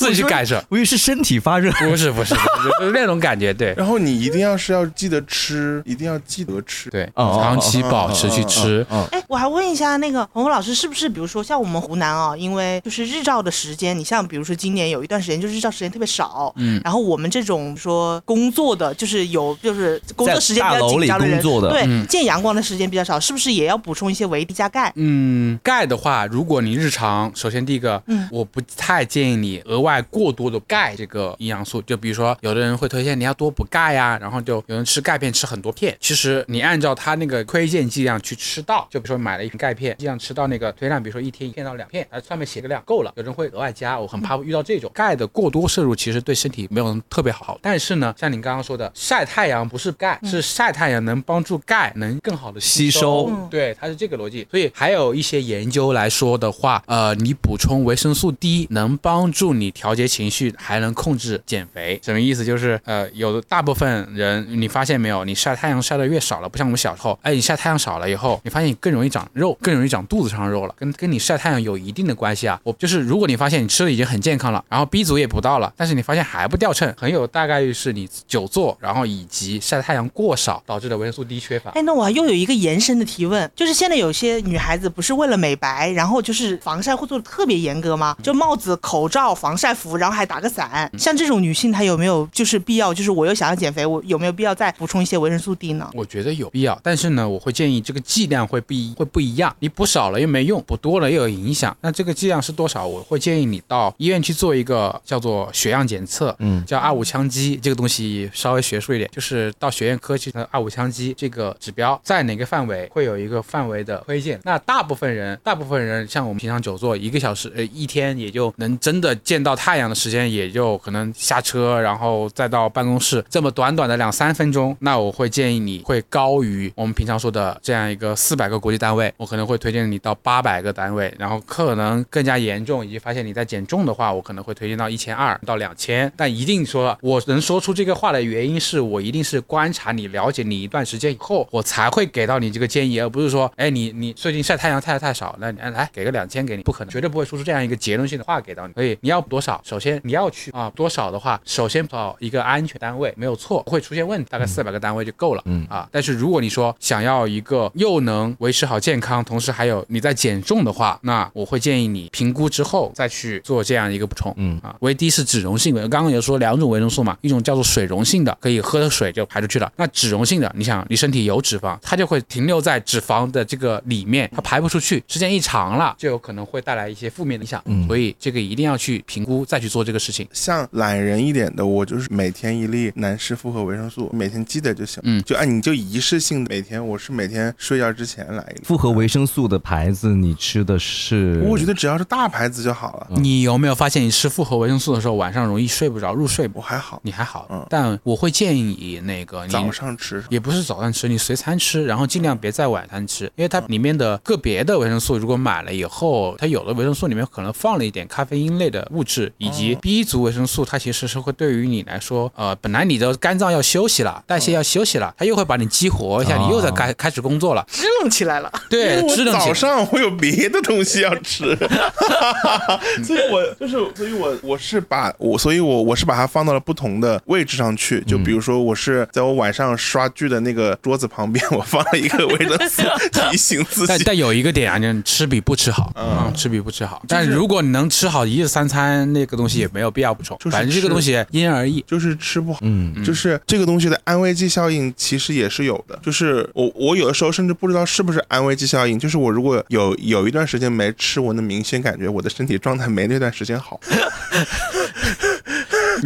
[0.08, 2.34] 自己去感受，我以为是身体发热，不是不是，
[2.80, 3.74] 就是那种感觉，对。
[3.78, 8.86] 然后你一定要是要记得吃，一定要记得吃，对，长期保持去吃。
[9.12, 24.92] 哎，我还问一下那个鹏鹏老师，是不是比如说像我们湖南啊，因为就是日照的时间，你像比如说今年有一段时间就日照时间特别少，嗯，然后我们这种说工作的，就是有就是工作时间比较紧张的人，对，见阳光的时间比较少，是不是也要补充一些维 D 加钙？
[24.96, 29.97] 嗯，钙的话，如果你日常，首先第一个，嗯，我不太建议你额外。
[29.98, 35.98] 外过多的钙这个营养素，就比如说有的人会推荐你要多补钙呀，然后就有人吃钙片吃很多片。
[36.00, 43.12] 其实你按照他那个推荐剂量去吃到，就比如说买了一瓶钙片，剂量吃到那个推量，比如说一天一片到两片，哎，上面写个量够了。
[43.16, 47.58] 有人会额外加，我很怕遇到这种钙的过多摄入，其实对身体没有特别好。
[47.62, 53.32] 但是呢，像您刚刚说的，晒太阳不是钙，是晒太阳能帮助钙能更好的吸收。
[53.50, 54.46] 对，它是这个逻辑。
[54.52, 59.72] 所以还有一些研究来说的话，呃，你补充维生素 D 能帮助你。
[59.78, 62.44] 调调节情绪还能控制减肥，什么意思？
[62.44, 65.24] 就是呃，有的大部分人，你发现没有？
[65.24, 72.60] 你晒太阳晒的越少了，不像我们小时候，哎，你晒太阳少了以后，你发现你更容易长肉，更容易长肚子上的肉了，跟跟你晒太阳有一定的关系啊。
[72.64, 81.72] 我就是，如果你发现你吃的已经很健康了，然后 B 族也补到了，但是你发现还不掉秤，很有大概率是你久坐，然后以及晒太阳过少导致的维生素 D 缺乏。
[81.72, 88.18] 哎，那我又有一个延伸的提问，就是现在有些女孩子不是为了美白，然后就是防晒会做的特别严格吗？
[88.22, 89.67] 就帽子、口罩、防晒。
[89.68, 90.90] 晒服，然后还打个伞。
[90.98, 92.94] 像这种女性，她有没有就是必要？
[92.94, 95.90] 就是我又想要减肥，我有没有必要再补充一些维生素 D 呢？
[95.94, 99.54] 我觉得有必要，但是呢，我会建议这个剂量会不会不一样。
[99.60, 101.76] 你补少了又没用，补多了又有影响。
[101.82, 102.88] 那这个剂量是多少？
[102.88, 107.58] 我会建议你到医院去做一个叫做血样检测，嗯，叫二五羟基。
[107.62, 114.40] 这个东西稍微学术一点，就是到血液科去的二五羟基这个指标在哪个范围，会有一个范围的推荐。
[114.44, 124.78] 那大部分人，大部分人像我们平常久坐一个小时，呃，一天也就能真的见到太阳的时间，也就可能下车，然后再到办公室这么短短的两三分钟。
[124.80, 136.12] 那我会建议你会高于我们平常说的这样一个四百个国际单位，我可能会推荐你到八百个单位，然后可能更加严重，以及发现你在减重的话，我可能会推荐到一千二到两千。
[136.16, 148.74] 但一定说我能说出这个话的原因是我一定是观察你、了解你一段时间以后，我才会给到你这个建议，而不是说，哎，你你最近晒太阳晒的太少，那你来给个两千给你，不可能，绝对不会说出这样一个结论性的话给到你。
[148.74, 155.88] 所以你要多少，首先你要去啊多少的话，首先找一个安全单位，没有错，不会出现问题，大概四百个单位就够了，嗯啊。
[155.90, 164.76] 但是如果你说想要一个又能维持好健康，同时还有你在减重的话，那我会建议你评估之后再去做这样一个补充，嗯啊。
[164.82, 169.72] 维 D 是脂溶性维，刚刚有说两种维生素嘛，一种叫做水溶性的，可以喝的水就排出去了。
[169.78, 177.62] 那脂溶性的，你想你身体有脂肪，它就会停留在脂肪的这个里面，它排不出去，时间一长了，就有可能会带来一些负面影响。
[177.66, 180.28] 嗯，所以这个一定要去评估再去做这个事情。
[180.32, 185.02] 像懒人一点的，我就是每天一粒男士复合维生素，每天记得就行。
[185.06, 188.62] 嗯，就按你就仪式性的每天，我是每天睡觉之前来一粒。
[188.64, 191.42] 复合维生素的牌子，你吃的是？
[191.46, 193.08] 我觉得只要是大牌子就好了。
[193.20, 196.50] 你有没有发现你吃复合维生素的时候，晚上容易睡不着，入睡？
[196.54, 197.48] 我还好，你还好。
[197.50, 218.52] 嗯，但我会建议你那个早上吃，也不是早上吃，你随餐吃，然后尽量别在晚餐吃，因为它里面的个别的维生素，如果买了以后，它有的维生素里面可能放了一点咖啡因类的物质，以及 B 族维生素，它其实是会对于你来说，呃，本来你的肝脏要休息了，代谢要休息了，它又会把你激活一下，你又在开开始工作了，支棱起来了。
[218.70, 219.34] 对，支棱。
[219.38, 221.56] 早上会有别的东西要吃，
[223.04, 233.88] 所以我就是，所以我我是把我，所以我我是把它放到了不同的位置上去，就比如说我是在我晚上刷剧的那个桌子旁边，我放了一个维生素提醒自己。
[233.88, 237.02] 但但有一个点啊，就是吃比不吃好，嗯，吃比不吃好。
[237.08, 253.80] 但如果你能吃好一日三餐，那个东西也没有必要补充，反正这个东西因人而异，就是吃不好，嗯，就是这个东西的安慰剂效应其实也是有的，就是我我有的时候甚至不知道是不是安慰剂效应，就是我如果有有一段时间没吃，我能明显感觉我的身体状态没那段时间好。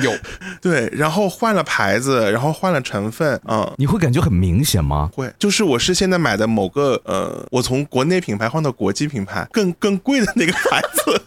[0.02, 0.10] 有，
[0.62, 5.10] 对，然后换了牌子，然后换了成分，嗯，你会感觉很明显吗？
[5.14, 11.22] 会，就是我是现在买的某个，呃，我从国内品牌换到国际品牌，更更贵的那个牌子。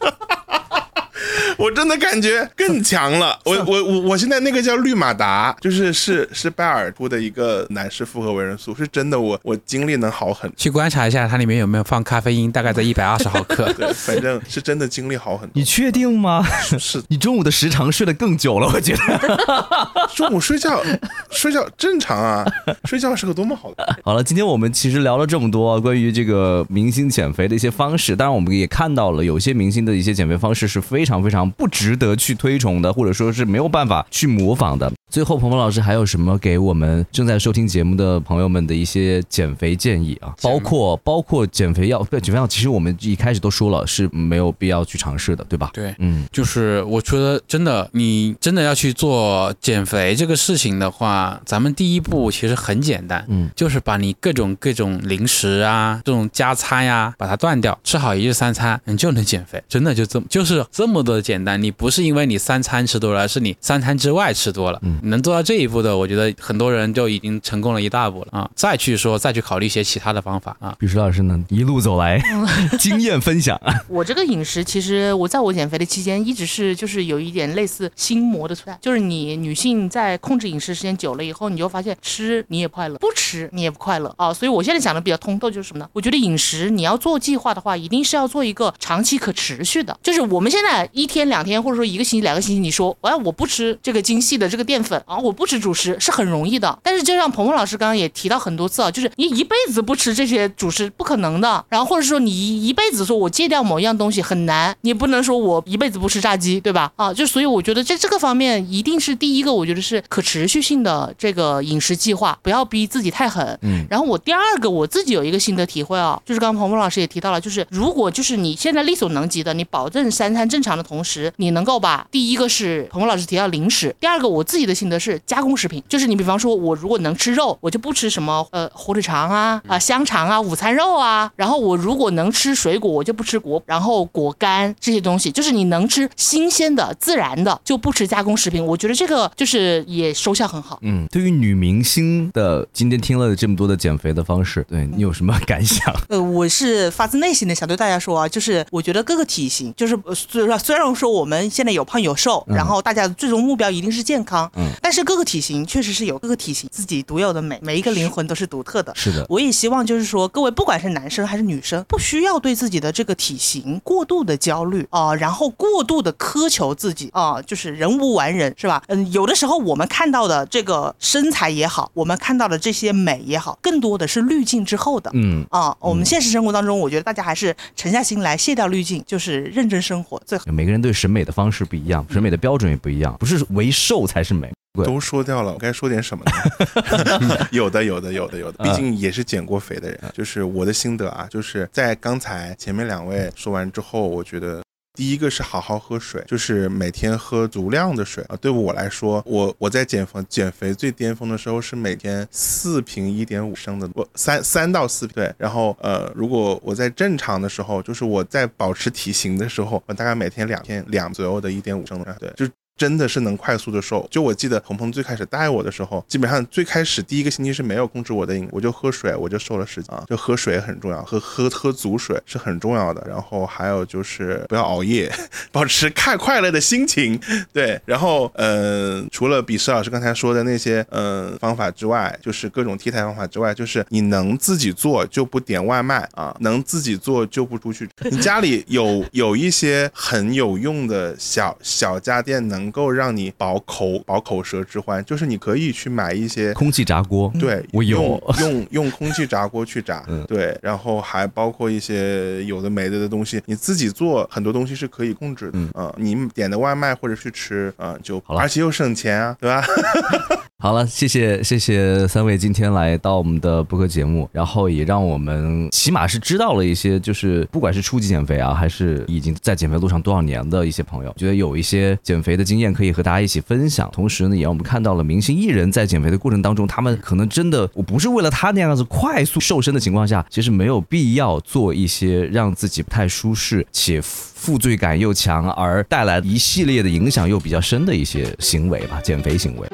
[1.56, 10.50] 我真的感觉更强了， 我我我我现在那个叫绿马达，就是是是拜耳出的一个男士复合维生素，是真的，我我精力能好很。
[10.56, 13.72] 去观察一下它里面有没有放咖啡因，大概在一百二十毫克。
[13.74, 15.52] 对，反正是真的精力好很多。
[15.54, 16.44] 你确定吗？
[16.78, 20.08] 是 你中午的时长睡得更久了，我觉得。
[20.14, 20.82] 中午睡觉
[21.30, 22.44] 睡觉正常啊，
[22.84, 23.98] 睡觉是个多么好的。
[24.04, 31.43] 好了，今天我们其实聊了这么多关于这个明星减肥的一些方式，当然我们也看到了有些明星的一些减肥方式是非常非常。
[31.50, 34.92] 不值得去推崇的，或者说是没有办法去模仿的。
[35.10, 40.34] 最后，鹏鹏老师还有什么给我们正在收听节目的朋友们的一些减肥建议啊？
[40.42, 45.70] 包括包括减肥药，对减肥药，其实我们一开始都说了是没有必要去尝试的，对吧？
[45.72, 59.62] 对，嗯，就是我觉得真的，你真的要去做减肥这个事情的话，咱们第一步其实很简单，嗯，就是把你各种各种零食啊，这种加餐呀，把它断掉，吃好一日三餐，你就能减肥。
[59.68, 61.62] 真的就这么，就是这么多简单。
[61.62, 65.00] 你不是因为你三餐吃多了，而是你三餐之外吃多了，嗯。
[65.04, 68.50] 能做到这一步的，我觉得很多人就已经成功了一大步了啊！
[68.54, 70.74] 再去说，再去考虑一些其他的方法啊。
[70.78, 72.20] 比如说老师呢，一路走来
[72.78, 73.60] 经验分享。
[73.88, 84.32] 我这个饮食其实我在我减肥的期间，一直是就是有一点类似心魔的存在，就是你女性在控制饮食时间久了以后，你就发现吃你也不快乐，不吃你也不快乐啊。
[84.32, 85.88] 所以我现在想的比较通透，就是什么呢？
[85.92, 89.96] 我觉得饮食你要做计划的话，一定是要做一个长期可持续的。
[90.02, 94.94] 就是我们现在一天两天，或者说一个星期两个星期，你说哎我不吃这个精细的这个淀粉。
[95.06, 106.90] 啊，我不吃主食是很容易的，但是就像鹏鹏老师刚刚也提到很多次啊，就是你一辈子不吃这些主食不可能的，然后或者说你一辈子说我戒掉某一样东西很难，你不能说我一辈子不吃炸鸡，对吧？
[106.96, 113.58] 啊，就所以我觉得在这个方面一定是第一个，我觉得是可持续性的的这个饮食计划，不要逼自己太狠。
[113.62, 138.64] 嗯，然后我第二个我自己有一个心得体会啊，就是刚刚鹏鹏老师也提到了，就是如果就是你现在力所能及的，你保证三餐正常的同时，你能够把第一个是鹏鹏老师提到零食，第二个我自己的心得是加工食品，就是你比方说我如果能吃肉，我就不吃什么呃火腿肠啊啊香肠啊午餐肉啊，然后我如果能吃水果，我就不吃果，然后果干这些东西，就是你能吃新鲜的自然的，就不吃加工食品。
[138.64, 140.78] 我觉得这个就是也收效很好。
[140.82, 145.94] 嗯，对于女明星的，今天听了这么多的减肥的方式，对你有什么感想？
[146.08, 158.92] 呃，我是发自内心的想对大家说啊，就是我觉得各个体型，就是虽然虽然说我们现在有胖有瘦，然后大家的最终目标一定是健康，嗯，但是各个体型确实是有各个体型自己独有的美，每一个灵魂都是独特的。
[158.94, 168.82] 是的，我也希望就是说，各位不管是男生还是女生，不需要对自己的这个体型过度的焦虑啊，然后过度的苛求自己啊，就是人无完人，是吧？
[168.88, 180.44] 嗯，有的时候我们看到的这个身材也好，我们看到的这些美也好，更多的是滤镜之后的，嗯啊，我们现实生活当中，我觉得大家还是沉下心来，卸掉滤镜，就是认真生活最好。
[180.52, 184.52] 每个人对审美的方式不一样，审美的标准也不一样，不是唯瘦才是美。
[184.84, 187.46] 都说掉了，我该说点什么呢？
[187.52, 188.64] 有的，有的，有的，有的。
[188.64, 194.63] 毕竟也是减过肥的人，就是我的心得啊，就是在刚才前面两位说完之后，我觉得
[194.94, 198.36] 第一个是好好喝水，就是每天喝足量的水啊。
[198.36, 205.14] 对我来说，我我在减肥减肥最巅峰的时候是每天四瓶一点五升的，我三三到四瓶。
[205.16, 212.52] 对，然后呃，如果我在正常的时候，就是我在保持体型的时候，我大概每天两天两左右的一点五升的，对，就。
[212.76, 214.06] 真的是能快速的瘦。
[214.10, 220.02] 就我记得鹏鹏最开始带我的时候，基本上最开始第一个星期是没有控制我的饮，我就喝水，我就瘦了十斤啊。
[220.08, 223.04] 就喝水很重要，喝喝喝足水是很重要的。
[223.08, 225.12] 然后还有就是不要熬夜，
[225.52, 227.20] 保持看快乐的心情。
[227.52, 237.88] 对，然后嗯，除了比施老师刚才说的那些嗯方法之外，就是各种替代方法之外，就是你能自己做就不点外卖啊，能自己做就不出去。
[238.10, 242.63] 你家里有有一些很有用的小小家电能。
[242.64, 248.22] 能够让你饱口饱口舌之欢，就是你可以去买一些空气炸锅，对我有。
[248.40, 259.62] 用用空气炸锅去炸， 对，然后还包括一些有的没的的东西，你自己做很多东西是可以控制的，嗯，你点的外卖或者去吃，啊，就好了，而且又省钱啊，对吧？
[260.64, 273.90] 好了，谢谢谢谢三位今天来到我们的播客节目，然后也让我们起码是知道了一些，就是不管是初级减肥啊，还是已经在减肥路上多少年的一些朋友，觉得有一些减肥的经验可以和大家一起分享。
[273.92, 289.68] 同时呢，也让我们看到了明星艺人，在减肥的过程当中，他们可能真的我不是为了他那样子快速瘦身的情况下，其实没有必要做一些让自己不太舒适且负罪感又强而带来一系列的影响又比较深的一些行为吧，减肥行为。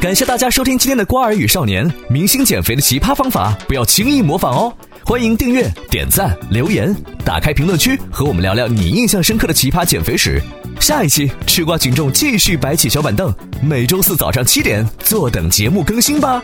[0.00, 4.72] 感谢大家收听今天的《瓜儿与少年》，明星减肥的奇葩方法，不要轻易模仿哦！
[5.04, 10.40] 欢迎订阅、点赞、留言，打开评论区和我们聊聊你印象深刻的奇葩减肥史。
[10.80, 16.42] 下一期吃瓜群众继续摆起小板凳，每周四早上七点坐等节目更新吧。